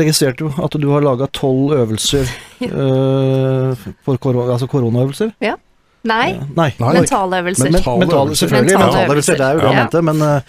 [0.00, 2.26] registrerte jo at du har laga tolv øvelser
[2.66, 5.32] eh, for korona, altså koronaøvelser.
[5.40, 6.72] Nei, Eh, Nei.
[6.80, 7.64] Nei, mentale øvelser.
[7.68, 8.72] Men, men, Mentale mentale, selvfølgelig.
[8.72, 10.02] Mentale Mentale øvelser, det er jo det jeg mente.
[10.02, 10.40] Men eh,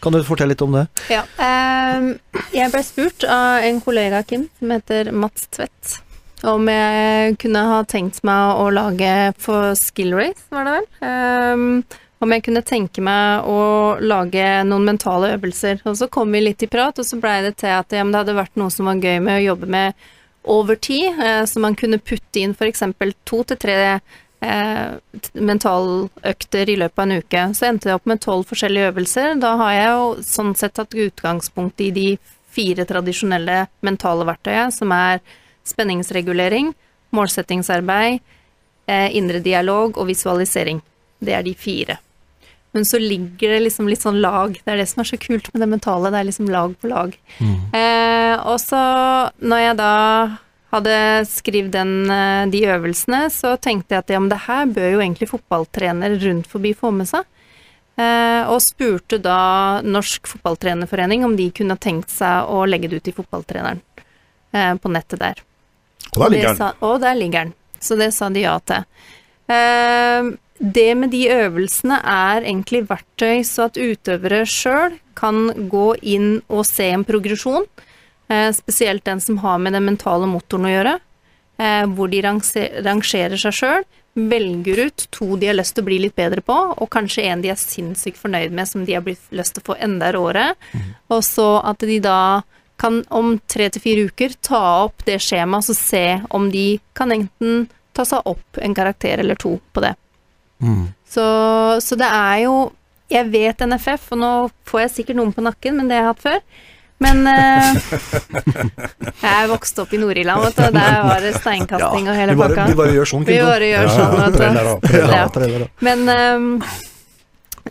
[0.00, 0.86] kan du fortelle litt om det?
[1.12, 1.24] Ja.
[1.44, 2.12] ehm,
[2.54, 5.96] jeg ble spurt av en kollega, Kim, som heter Mats Tvedt,
[6.48, 10.86] om jeg kunne ha tenkt meg å lage for Skill Race, var det vel?
[11.08, 11.74] Ehm,
[12.20, 13.60] om jeg kunne tenke meg å
[14.04, 15.80] lage noen mentale øvelser.
[15.88, 18.18] Og så kom vi litt i prat, og så blei det til at ja, det
[18.18, 20.08] hadde vært noe som var gøy med å jobbe med
[20.50, 22.84] over tid, eh, så man kunne putte inn f.eks.
[23.28, 23.76] to til tre
[24.40, 24.96] eh,
[25.34, 27.46] mentaløkter i løpet av en uke.
[27.56, 29.38] Så endte jeg opp med tolv forskjellige øvelser.
[29.42, 32.08] Da har jeg jo sånn sett tatt utgangspunkt i de
[32.50, 35.22] fire tradisjonelle mentale verktøyene, som er
[35.68, 36.72] spenningsregulering,
[37.14, 38.20] målsettingsarbeid,
[38.90, 40.80] eh, indre dialog og visualisering.
[41.20, 41.98] Det er de fire.
[42.72, 44.54] Men så ligger det liksom litt sånn lag.
[44.54, 46.10] Det er det som er så kult med det mentale.
[46.10, 47.16] Det er liksom lag på lag.
[47.74, 48.82] Eh, og så,
[49.42, 49.94] når jeg da
[50.70, 50.96] hadde
[51.28, 55.30] skrevet eh, de øvelsene, så tenkte jeg at ja, men det her bør jo egentlig
[55.30, 57.26] fotballtrenere rundt forbi få med seg.
[58.00, 63.10] Eh, og spurte da Norsk Fotballtrenerforening om de kunne tenkt seg å legge det ut
[63.10, 63.80] i fotballtreneren
[64.54, 65.42] eh, på nettet der.
[66.14, 66.78] Og der ligger den.
[66.86, 67.56] Og der ligger den.
[67.80, 68.86] Så det sa de ja til.
[69.50, 76.42] Eh, det med de øvelsene er egentlig verktøy så at utøvere sjøl kan gå inn
[76.48, 77.66] og se en progresjon.
[78.30, 80.98] Eh, spesielt den som har med den mentale motoren å gjøre.
[81.60, 83.88] Eh, hvor de rangerer seg sjøl.
[84.14, 87.42] Velger ut to de har lyst til å bli litt bedre på, og kanskje en
[87.42, 90.48] de er sinnssykt fornøyd med, som de har blitt lyst til å få enda råere.
[91.10, 92.42] Og så at de da
[92.80, 97.12] kan om tre til fire uker ta opp det skjemaet og se om de kan
[97.12, 99.94] enten ta seg opp en karakter eller to på det.
[101.06, 101.24] Så,
[101.80, 102.70] så det er jo
[103.10, 104.32] Jeg vet NFF, og nå
[104.70, 106.60] får jeg sikkert noen på nakken, men det jeg har jeg hatt før.
[107.00, 107.78] Men uh,
[109.24, 110.76] jeg er vokst opp i Nord-Irland, vet du.
[110.76, 112.66] Der var det steinkasting og hele pakka.
[112.68, 114.42] vi bare gjør sånn, Vi bare gjør sånn, vet du.
[114.84, 115.14] Preller.
[115.16, 115.26] Ja,
[115.60, 115.68] Ja.
[115.80, 116.50] Men um,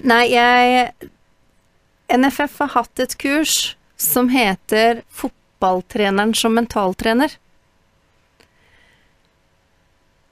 [0.05, 0.91] Nei, jeg
[2.09, 7.34] NFF har hatt et kurs som heter Fotballtreneren som mentaltrener.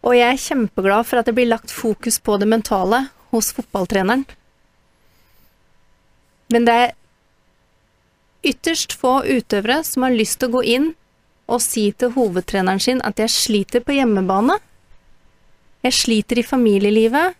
[0.07, 4.23] Og jeg er kjempeglad for at det blir lagt fokus på det mentale hos fotballtreneren.
[6.53, 6.95] Men det er
[8.45, 10.87] ytterst få utøvere som har lyst til å gå inn
[11.47, 14.57] og si til hovedtreneren sin at jeg sliter på hjemmebane.
[15.85, 17.37] Jeg sliter i familielivet.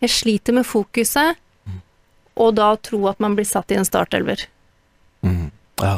[0.00, 1.38] Jeg sliter med fokuset.
[2.40, 4.46] Og da tro at man blir satt i en startelver.
[5.82, 5.96] Ja.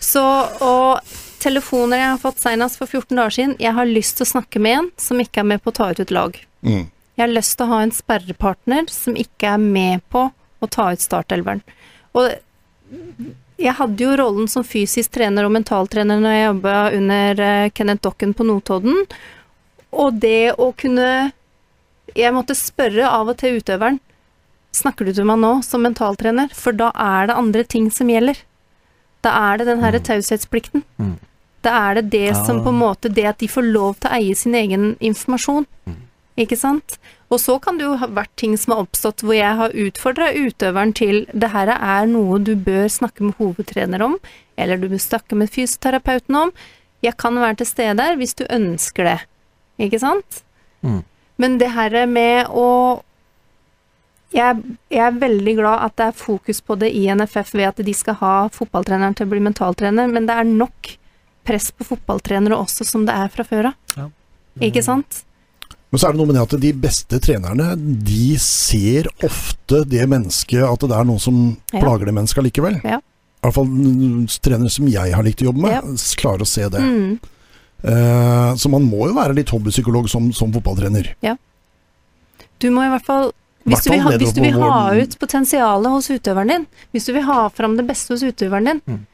[0.00, 0.22] Så,
[0.64, 1.04] og
[1.42, 4.62] telefoner jeg har fått senest for 14 dager siden Jeg har lyst til å snakke
[4.62, 6.36] med en som ikke er med på å ta ut et lag.
[6.66, 6.88] Mm.
[7.16, 10.90] Jeg har lyst til å ha en sperrepartner som ikke er med på å ta
[10.94, 11.60] ut startelveren.
[12.16, 12.32] Og
[13.60, 18.02] jeg hadde jo rollen som fysisk trener og mentaltrener når jeg jobba under eh, Kenneth
[18.06, 19.04] Dokken på Notodden.
[19.90, 21.32] Og det å kunne
[22.14, 23.98] Jeg måtte spørre av og til utøveren
[24.74, 26.50] Snakker du til meg nå som mentaltrener?
[26.54, 28.38] For da er det andre ting som gjelder.
[29.26, 30.84] Da er det den herre taushetsplikten.
[31.02, 31.16] Mm.
[31.66, 34.20] Da er det det som på en måte Det at de får lov til å
[34.20, 35.66] eie sin egen informasjon.
[36.38, 37.00] Ikke sant?
[37.30, 40.32] Og så kan det jo ha vært ting som har oppstått hvor jeg har utfordra
[40.34, 44.16] utøveren til det her er noe du bør snakke med hovedtrener om,
[44.58, 46.54] eller du bør snakke med fysioterapeuten om.
[47.06, 49.20] Jeg kan være til stede der hvis du ønsker det.
[49.80, 50.42] Ikke sant?
[50.82, 51.04] Mm.
[51.40, 52.66] Men det her med å
[54.30, 54.60] jeg,
[54.92, 57.94] jeg er veldig glad at det er fokus på det i NFF ved at de
[57.96, 60.94] skal ha fotballtreneren til å bli mentaltrener, men det er nok
[61.46, 63.96] press på fotballtrenere også som det er fra før av.
[63.96, 64.06] Ja.
[64.66, 65.24] Ikke sant?
[65.90, 67.72] Men så er det noe med det at de beste trenerne,
[68.06, 71.80] de ser ofte det mennesket At det er noen som Ja.
[71.80, 72.80] plager det mennesket likevel.
[72.84, 72.98] Ja.
[73.00, 73.66] I hvert fall
[74.44, 75.80] trenere som jeg har likt å jobbe med, Ja.
[76.20, 76.80] klarer å se det.
[76.80, 77.18] Mm.
[77.82, 81.14] Uh, så man må jo være litt hobbypsykolog som, som fotballtrener.
[82.60, 83.32] Du må i hvert fall
[83.64, 87.12] hvis du, vil ha, hvis du vil ha ut potensialet hos utøveren din, hvis du
[87.16, 89.06] vil ha fram det beste hos utøveren din, Mm.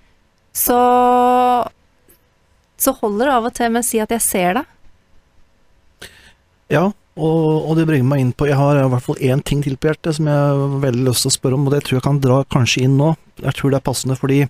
[0.55, 1.69] så
[2.79, 4.67] så holder det av og til med å si at 'jeg ser deg'.
[6.73, 9.63] Ja, og, og det bringer meg inn på Jeg har i hvert fall én ting
[9.65, 11.99] til på hjertet som jeg har veldig lyst til å spørre om, og det tror
[11.99, 13.15] jeg kan dra kanskje inn nå.
[13.41, 14.43] Jeg tror det er passende, fordi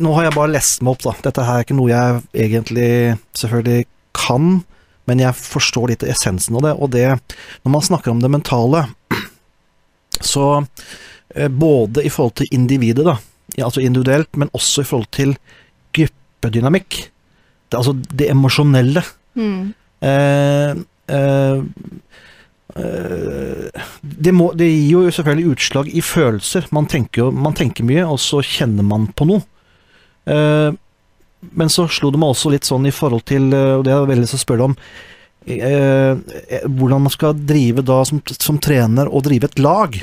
[0.00, 1.14] nå har jeg bare lest meg opp, da.
[1.24, 2.90] Dette her er ikke noe jeg egentlig
[3.38, 4.50] selvfølgelig kan,
[5.08, 6.74] men jeg forstår litt essensen av det.
[6.76, 7.06] Og det,
[7.64, 8.84] når man snakker om det mentale,
[10.32, 13.16] så eh, både i forhold til individet, da,
[13.64, 15.34] altså individuelt, men også i forhold til
[15.96, 17.02] gruppedynamikk.
[17.70, 19.02] Det, altså det emosjonelle.
[19.34, 19.72] Mm.
[20.06, 20.86] Eh,
[24.00, 26.68] det, må, det gir jo selvfølgelig utslag i følelser.
[26.74, 29.42] Man tenker, jo, man tenker mye, og så kjenner man på noe.
[30.30, 30.70] Eh,
[31.56, 34.04] men så slo det meg også litt sånn i forhold til, eh, og det er
[34.04, 34.76] veldig lyst til å spørre om,
[35.46, 39.96] eh, eh, hvordan man skal drive da som, som trener og drive et lag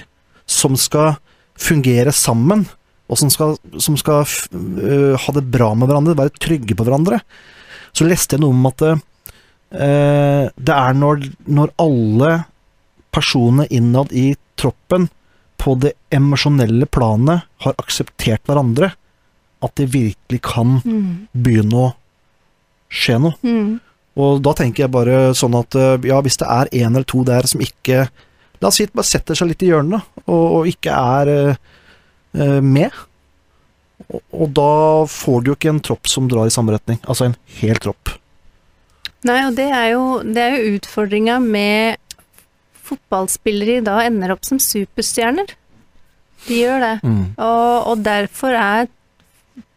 [0.48, 1.18] som skal
[1.58, 2.66] fungere sammen,
[3.08, 7.22] og som skal, som skal ha det bra med hverandre, være trygge på hverandre.
[7.96, 9.00] Så leste jeg noe om at eh,
[9.70, 12.30] det er når, når alle
[13.12, 15.10] personene innad i troppen
[15.60, 18.94] på det emosjonelle planet har akseptert hverandre,
[19.66, 21.28] at det virkelig kan Mm.
[21.34, 21.88] begynne å
[22.94, 23.36] skje noe.
[23.44, 23.80] Mm.
[24.18, 27.24] Og da tenker jeg bare sånn at eh, ja, hvis det er en eller to
[27.28, 28.08] der som ikke
[28.60, 31.58] La oss si at bare setter seg litt i hjørnet, og, og ikke er eh,
[32.34, 32.90] eh, med.
[34.10, 34.72] Og, og da
[35.06, 36.98] får du jo ikke en tropp som drar i samme retning.
[37.06, 38.16] Altså en hel tropp.
[39.28, 41.98] Nei, og det er jo, det er jo utfordringa med
[42.88, 45.50] fotballspillere i dag ender opp som superstjerner.
[46.48, 46.94] De gjør det.
[47.04, 48.88] Og, og derfor er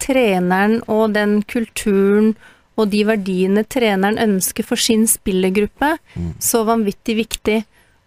[0.03, 2.34] treneren og den kulturen
[2.80, 6.30] og de verdiene treneren ønsker for sin spillergruppe, Mm.
[6.40, 7.59] så vanvittig viktig.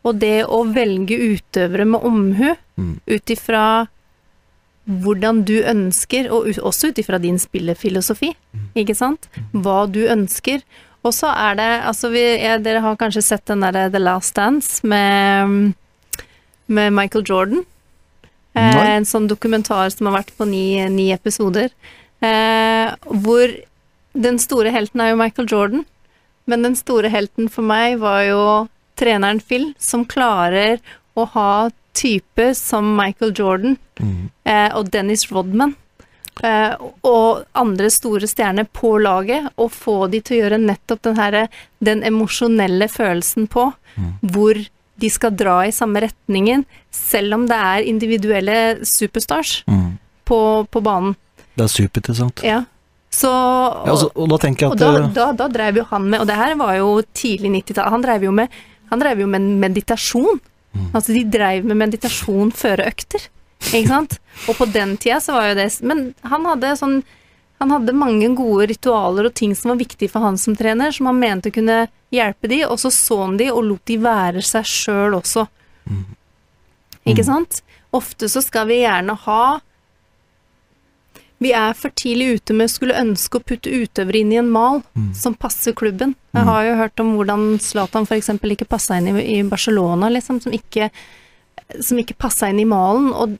[0.03, 2.99] Og det å velge utøvere med omhu, Mm.
[3.07, 3.87] ut ifra
[4.87, 8.33] hvordan du ønsker, og også ut ifra din spillefilosofi,
[8.75, 9.29] ikke sant?
[9.53, 10.61] Hva du ønsker.
[11.03, 14.35] Og så er det Altså, vi, ja, dere har kanskje sett den derre The Last
[14.35, 15.73] Dance med,
[16.67, 17.65] med Michael Jordan.
[18.53, 21.73] Eh, en sånn dokumentar som har vært på ni, ni episoder.
[22.23, 22.93] Eh,
[23.25, 23.51] hvor
[24.13, 25.85] den store helten er jo Michael Jordan,
[26.45, 28.43] men den store helten for meg var jo
[28.99, 30.79] treneren Phil, som klarer
[31.17, 31.53] å ha
[31.97, 33.77] typer som Michael Jordan
[34.45, 35.82] eh, og Dennis Rodman eh,
[36.41, 41.37] og andre store stjerner på laget, og få de til å gjøre nettopp den her,
[41.83, 43.67] den emosjonelle følelsen på,
[44.33, 44.61] hvor
[45.03, 48.57] de skal dra i samme retningen, selv om det er individuelle
[48.87, 49.63] superstars
[50.25, 51.15] på, på banen.
[51.53, 52.43] Det er superinteressant.
[52.45, 52.63] Ja.
[53.13, 56.23] Så Ja, altså, og da tenker jeg at eh, da, da drev jo han med
[56.23, 57.91] Og det her var jo tidlig 90-tall.
[57.93, 58.55] Han drev jo med
[58.89, 60.39] Han drev jo med meditasjon.
[60.73, 60.87] Mm.
[60.97, 63.27] Altså, de drev med meditasjon før økter.
[63.71, 64.17] Ikke sant?
[64.49, 66.97] Og på den tida så var jo det Men han hadde sånn
[67.61, 71.07] Han hadde mange gode ritualer og ting som var viktige for han som trener, som
[71.07, 74.67] han mente kunne hjelpe de, og så så han de og lot de være seg
[74.67, 75.45] sjøl også.
[75.87, 76.01] Mm.
[77.13, 77.61] Ikke sant?
[77.95, 79.45] Ofte så skal vi gjerne ha
[81.43, 84.51] vi er for tidlig ute med å skulle ønske å putte utøvere inn i en
[84.51, 84.81] mal
[85.17, 86.15] som passer klubben.
[86.35, 88.31] Jeg har jo hørt om hvordan Zlatan f.eks.
[88.37, 90.87] ikke passa inn i, i Barcelona, liksom, som ikke,
[91.81, 93.11] som ikke passa inn i malen.
[93.11, 93.35] Og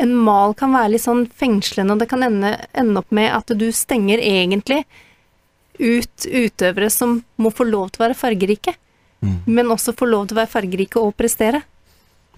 [0.00, 3.52] en mal kan være litt sånn fengslende, og det kan ende, ende opp med at
[3.58, 4.84] du stenger egentlig
[5.82, 8.74] ut utøvere som må få lov til å være fargerike,
[9.44, 11.62] men også få lov til å være fargerike og prestere.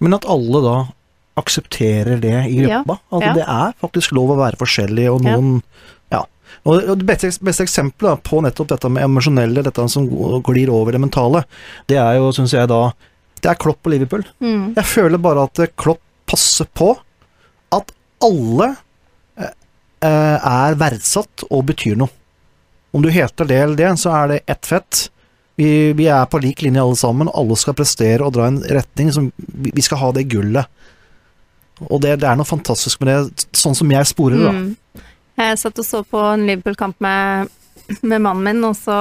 [0.03, 0.75] Men at alle da
[1.39, 2.99] aksepterer det i Ja, gruppa.
[3.17, 3.33] At ja.
[3.35, 5.61] det er faktisk lov å være forskjellig, og noen
[6.11, 6.23] Ja.
[6.63, 10.91] Og og det beste, beste eksempelet på nettopp dette med emosjonelle, dette som glir over
[10.95, 11.43] det mentale,
[11.87, 12.93] det er jo, syns jeg da
[13.41, 14.23] Det er Klopp og Liverpool.
[14.39, 14.73] Mm.
[14.75, 16.95] Jeg føler bare at Klopp passer på
[18.25, 18.69] alle
[19.39, 19.51] eh,
[20.05, 22.11] eh, er verdsatt og betyr noe.
[22.95, 25.09] Om du heter det eller det, så er det ett fett.
[25.59, 28.61] Vi, vi er på lik linje alle sammen, alle skal prestere og dra i en
[28.75, 30.67] retning som Vi skal ha det gullet.
[31.89, 34.55] Og det, det er noe fantastisk med det, sånn som jeg sporer det, da.
[34.55, 35.03] Mm.
[35.35, 37.51] Jeg satt og så på en Liverpool-kamp med,
[37.99, 38.97] med mannen min, og så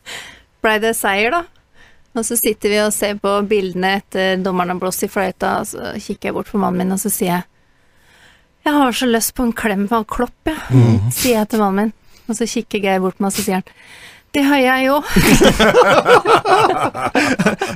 [0.64, 1.44] blei det seier, da.
[2.16, 5.68] Og så sitter vi og ser på bildene etter dommeren har blåst i fløyta, og
[5.68, 7.46] så kikker jeg bort på mannen min, og så sier jeg
[8.68, 11.08] Jeg har så lyst på en klem av Klopp, jeg, mm.
[11.14, 11.92] sier jeg til mannen min.
[12.28, 13.70] Og så kikker Geir bort på meg, og så sier han
[14.36, 15.06] Det har jeg òg.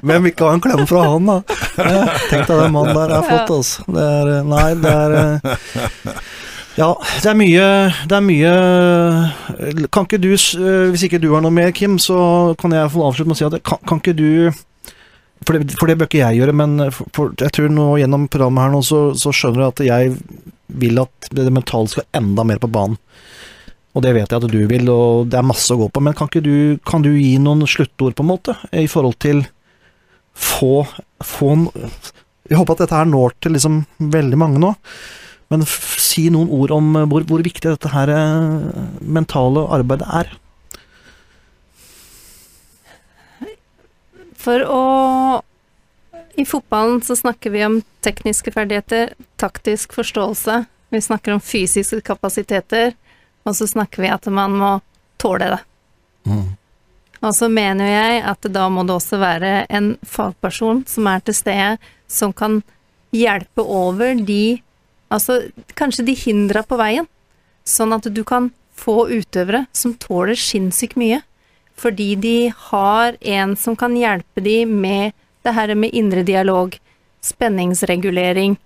[0.04, 1.38] Hvem vil ikke ha en klem fra han, da?
[1.80, 3.86] Eh, Tenk deg den mannen der er flott, altså.
[3.88, 6.20] Det er eh, Nei, det er eh,
[6.76, 6.90] Ja,
[7.24, 7.66] det er mye
[8.08, 8.52] Det er mye
[9.96, 13.08] Kan ikke du, eh, hvis ikke du har noe mer, Kim, så kan jeg få
[13.08, 14.52] avslutte med å si at kan, kan ikke du
[15.42, 18.28] for det, for det bør ikke jeg gjøre, men for, for jeg tror nå gjennom
[18.30, 20.18] programmet her nå, så, så skjønner jeg at jeg
[20.80, 22.98] vil at det mentale skal enda mer på banen.
[23.92, 26.00] Og det vet jeg at du vil, og det er masse å gå på.
[26.00, 29.44] Men kan ikke du, kan du gi noen sluttord, på en måte, i forhold til
[30.32, 30.86] få,
[31.20, 31.50] få
[32.48, 34.72] Jeg håper at dette her når til liksom veldig mange nå.
[35.52, 40.32] Men si noen ord om eh, hvor, hvor viktig dette her eh, mentale arbeidet er.
[44.42, 44.82] For å
[46.34, 50.64] I fotballen så snakker vi om tekniske ferdigheter, taktisk forståelse.
[50.92, 52.94] Vi snakker om fysiske kapasiteter,
[53.44, 54.72] og så snakker vi at man må
[55.20, 55.62] tåle det.
[57.22, 61.36] Og så mener jeg at da må det også være en fagperson som er til
[61.36, 61.76] stede,
[62.08, 62.62] som kan
[63.12, 64.62] hjelpe over de
[65.12, 65.42] Altså
[65.76, 67.04] kanskje de hindra på veien,
[67.68, 71.18] sånn at du kan få utøvere som tåler sinnssykt mye.
[71.76, 72.36] Fordi de
[72.70, 75.12] har en som kan hjelpe de med
[75.42, 76.76] det her med indre dialog,
[77.22, 78.56] spenningsregulering,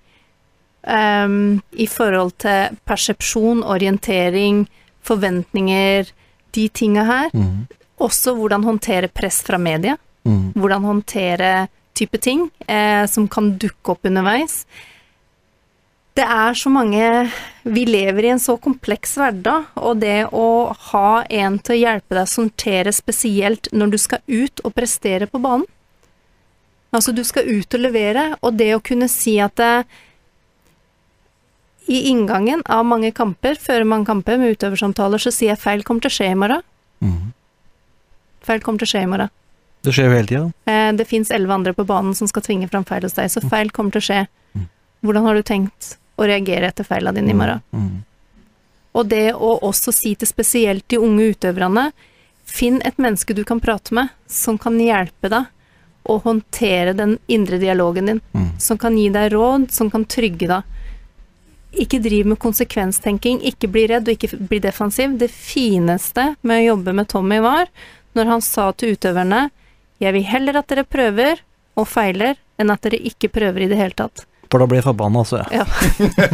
[0.87, 4.65] um, i forhold til persepsjon, orientering,
[5.07, 6.13] forventninger,
[6.57, 7.31] de tinga her.
[8.01, 9.97] Også hvordan håndtere press fra media.
[10.57, 14.65] Hvordan håndtere type ting eh, som kan dukke opp underveis.
[16.17, 17.31] Det er så mange
[17.63, 22.15] Vi lever i en så kompleks hverdag, og det å ha en til å hjelpe
[22.15, 25.67] deg å sortere spesielt når du skal ut og prestere på banen
[26.97, 29.73] Altså, du skal ut og levere, og det å kunne si at det,
[31.87, 36.03] i inngangen av mange kamper, før mange kamper med utøversamtaler, så sier jeg feil kommer
[36.07, 36.65] til å skje i morgen.
[38.47, 39.31] Feil kommer til å skje i morgen.
[39.87, 40.49] Det skjer jo hele tida.
[40.67, 43.43] Eh, Det fins elleve andre på banen som skal tvinge fram feil hos deg, så
[43.45, 44.21] feil kommer til å skje.
[45.05, 47.61] Hvordan har du tenkt å reagere etter feila dine i morgen?
[48.97, 51.91] Og det å også si til spesielt de unge utøverne
[52.47, 55.49] Finn et menneske du kan prate med, som kan hjelpe deg
[56.09, 58.21] å håndtere den indre dialogen din.
[58.59, 60.63] Som kan gi deg råd, som kan trygge deg.
[61.77, 65.19] Ikke driv med konsekvenstenking, ikke bli redd og ikke bli defensiv.
[65.21, 67.69] Det fineste med å jobbe med Tommy var
[68.17, 69.51] når han sa til utøverne
[70.01, 71.41] Jeg vil heller at dere prøver
[71.77, 74.27] og feiler, enn at dere ikke prøver i det hele tatt.
[74.51, 75.41] For da blir jeg forbanna, altså.
[75.51, 75.65] Ja.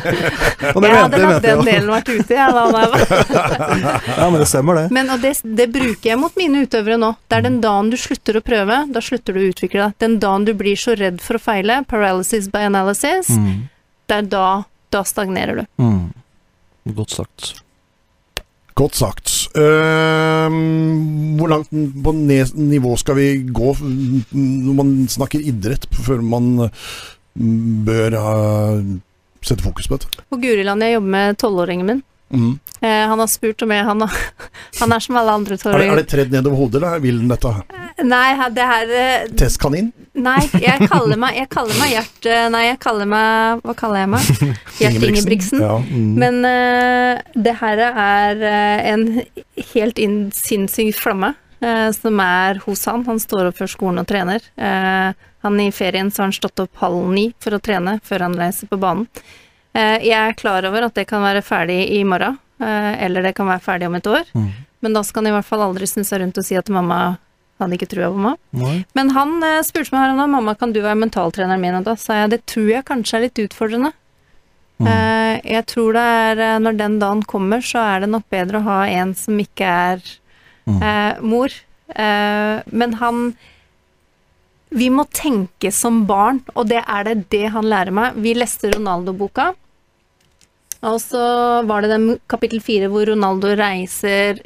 [0.75, 2.83] Og det jeg hadde lagt latt den delen vært ute, jeg, da.
[2.83, 3.81] jeg
[4.19, 4.85] Ja, men det stemmer, det.
[4.95, 7.15] Men og det, det bruker jeg mot mine utøvere nå.
[7.29, 9.99] Det er den dagen du slutter å prøve, da slutter du å utvikle deg.
[10.05, 13.33] Den dagen du blir så redd for å feile, paralysis by analysis,
[14.09, 14.47] det er da,
[14.93, 15.69] da stagnerer du.
[15.81, 16.13] Mm.
[16.99, 17.53] Godt sagt.
[18.79, 19.31] Godt sagt.
[19.53, 20.49] Uh,
[21.37, 26.71] hvor langt på nivå skal vi gå mm, når man snakker idrett, før man mm,
[27.35, 28.39] bør ha,
[29.43, 30.25] sette fokus på dette?
[30.29, 32.03] På Guriland jeg jobber med tolvåringen min.
[32.33, 32.59] Mm.
[32.81, 34.03] Eh, han har spurt om jeg han,
[34.81, 35.99] han er som alle andre Er, det, er tolvåringer.
[36.01, 37.53] det tredd nedover hodet, eller vil den dette?
[38.09, 39.91] Nei, det her eh, Testkanin?
[40.17, 44.03] Nei, jeg kaller meg Jeg kaller meg Gjert eh, Nei, jeg kaller meg Hva kaller
[44.03, 44.31] jeg meg?
[44.81, 45.61] Gjert Ingebrigtsen.
[45.61, 45.77] Ja.
[45.93, 49.07] Men eh, det her er eh, en
[49.75, 53.05] helt inn, sinnssyk flamme eh, som er hos han.
[53.09, 54.45] Han står opp før skolen og trener.
[54.57, 55.13] Eh,
[55.43, 58.39] han I ferien så har han stått opp halv ni for å trene før han
[58.39, 59.09] reiser på banen.
[59.73, 63.35] Eh, jeg er klar over at det kan være ferdig i morgen, eh, eller det
[63.39, 64.29] kan være ferdig om et år.
[64.83, 67.17] Men da skal han i hvert fall aldri snu seg rundt og si at mamma
[67.63, 68.39] hadde ikke trua på meg.
[68.59, 68.77] Nei.
[68.99, 71.97] Men han eh, spurte meg her om mamma kan du være mentaltreneren min, og da
[71.99, 73.95] sa jeg det tror jeg kanskje er litt utfordrende.
[74.83, 74.89] Mm.
[75.47, 78.79] jeg tror det er når den dagen kommer, så er det nok bedre å ha
[78.91, 80.01] en som ikke er
[80.67, 81.55] eh, mor.
[81.95, 83.23] Eh, men han
[84.73, 88.17] Vi må tenke som barn, og det er det det han lærer meg.
[88.25, 89.53] Vi leste Ronaldo-boka,
[90.83, 91.23] og så
[91.69, 94.41] var det den kapittel fire hvor Ronaldo reiser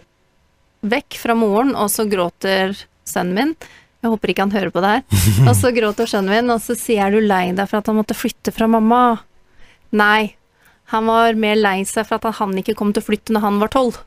[0.86, 2.76] vekk fra moren, og så gråter
[3.08, 3.54] sønnen min.
[4.04, 5.22] Jeg håper ikke han hører på det her.
[5.48, 7.88] Og så gråter sønnen min, og så sier jeg er du lei deg for at
[7.90, 9.16] han måtte flytte fra mamma?
[9.96, 10.36] Nei.
[10.92, 13.58] Han var mer lei seg for at han ikke kom til å flytte når han
[13.58, 13.98] var tolv.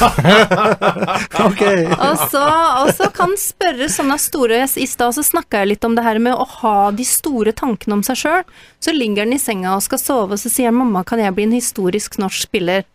[1.46, 1.62] Ok.
[1.96, 2.42] Og så,
[2.82, 6.20] og så kan spørre sånne store I stad så snakka jeg litt om det her
[6.22, 8.46] med å ha de store tankene om seg sjøl.
[8.82, 11.48] Så ligger han i senga og skal sove, og så sier 'mamma, kan jeg bli
[11.48, 12.88] en historisk norsk spiller'?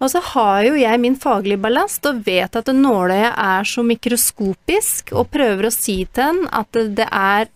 [0.00, 5.12] Og så har jo jeg min faglige ballast og vet at nåløyet er så mikroskopisk,
[5.12, 7.50] og prøver å si til den at det, er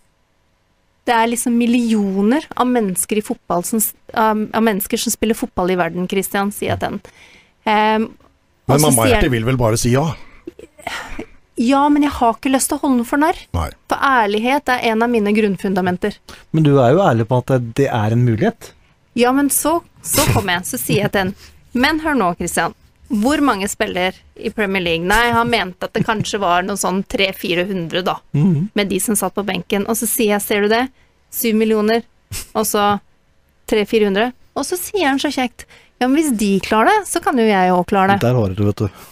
[1.05, 3.81] det er liksom millioner av mennesker, fotball som,
[4.13, 7.01] av mennesker som spiller fotball i verden, Christian, sier jeg til den.
[7.65, 10.05] Og Men mamma sier Hjerte vil vel bare si ja?
[11.55, 13.37] Ja, men jeg har ikke lyst til å holde noe for narr.
[13.55, 16.17] For ærlighet er en av mine grunnfundamenter.
[16.51, 18.73] Men du er jo ærlig på at det er en mulighet.
[19.15, 21.35] Ja, men så, så kommer jeg, så sier jeg til en
[21.75, 22.75] Men hør nå, Christian.
[23.07, 25.07] Hvor mange spiller i Premier League?
[25.07, 28.17] Nei, han mente at det kanskje var noe sånn 300-400, da.
[28.35, 28.69] Mhm.
[28.75, 29.87] Med de som satt på benken.
[29.87, 30.87] Og så sier jeg, ser du det?
[31.35, 32.03] 7 millioner.
[32.55, 32.97] Og så
[33.71, 34.33] 300-400.
[34.55, 35.67] Og så sier han så kjekt
[35.99, 38.23] Ja, men hvis de klarer det, så kan jo jeg òg klare det.
[38.25, 39.03] Der har du det, vet du.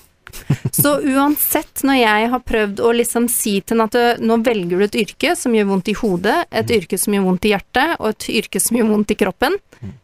[0.81, 4.81] Så uansett, når jeg har prøvd å liksom si til henne at du, nå velger
[4.81, 7.93] du et yrke som gjør vondt i hodet, et yrke som gjør vondt i hjertet,
[7.99, 9.59] og et yrke som gjør vondt i kroppen,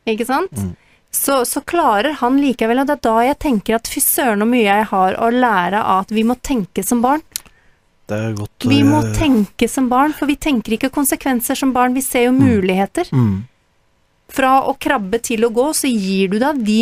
[0.10, 0.54] ikke sant?
[1.12, 4.48] Så, så klarer han likevel, og det er da jeg tenker at fy søren så
[4.50, 7.24] mye jeg har å lære av at vi må tenke som barn.
[8.10, 11.74] Det er godt Vi må eh, tenke som barn, for vi tenker ikke konsekvenser som
[11.74, 13.10] barn, vi ser jo muligheter.
[13.14, 13.40] mm.
[14.30, 16.80] Fra å krabbe til å gå, så gir du deg de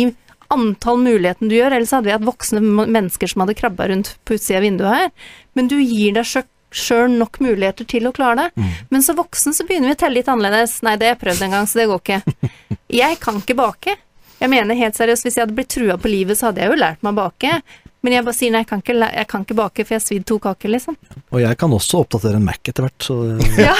[0.52, 4.38] antall mulighetene du gjør, ellers hadde vi hatt voksne mennesker som hadde krabba rundt på
[4.38, 5.10] utsida av vinduet her.
[5.58, 6.28] Men du gir deg
[6.68, 8.68] sjøl nok muligheter til å klare det.
[8.92, 10.78] Men som voksen så begynner vi å telle litt annerledes.
[10.84, 12.48] Nei, det har jeg prøvd en gang, så det går ikke.
[12.92, 13.96] Jeg kan ikke bake.
[14.38, 16.80] Jeg mener helt seriøst, hvis jeg hadde blitt trua på livet, så hadde jeg jo
[16.80, 17.54] lært meg å bake.
[18.06, 20.04] Men jeg bare sier nei, jeg kan ikke, jeg kan ikke bake, for jeg har
[20.04, 20.96] svidd to kaker, liksom.
[21.34, 23.16] Og jeg kan også oppdatere en Mac etter hvert, så
[23.58, 23.74] Ja.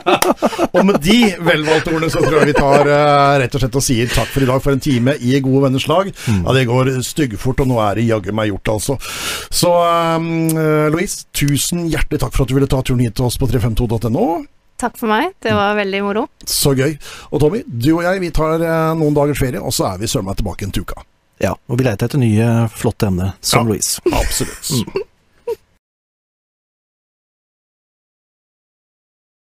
[0.74, 3.84] Og med de velvalgte ordene så tror jeg vi tar uh, rett og slett og
[3.86, 6.10] sier takk for i dag for en time i gode venners lag.
[6.10, 8.98] Ja, det går styggfort, og nå er det jaggu meg gjort, altså.
[9.54, 10.26] Så um,
[10.90, 14.26] Louise, tusen hjertelig takk for at du ville ta turen hit til oss på 352.no.
[14.80, 16.26] Takk for meg, det var veldig moro.
[16.50, 16.96] Så gøy.
[17.30, 20.10] Og Tommy, du og jeg vi tar eh, noen dagers ferie, og så er vi
[20.10, 21.04] søren meg tilbake en uke.
[21.44, 21.54] Ja.
[21.68, 23.74] Og vi leter etter nye, flotte emner, som Ja.
[23.74, 24.00] Louise.
[24.12, 25.04] Absolutt.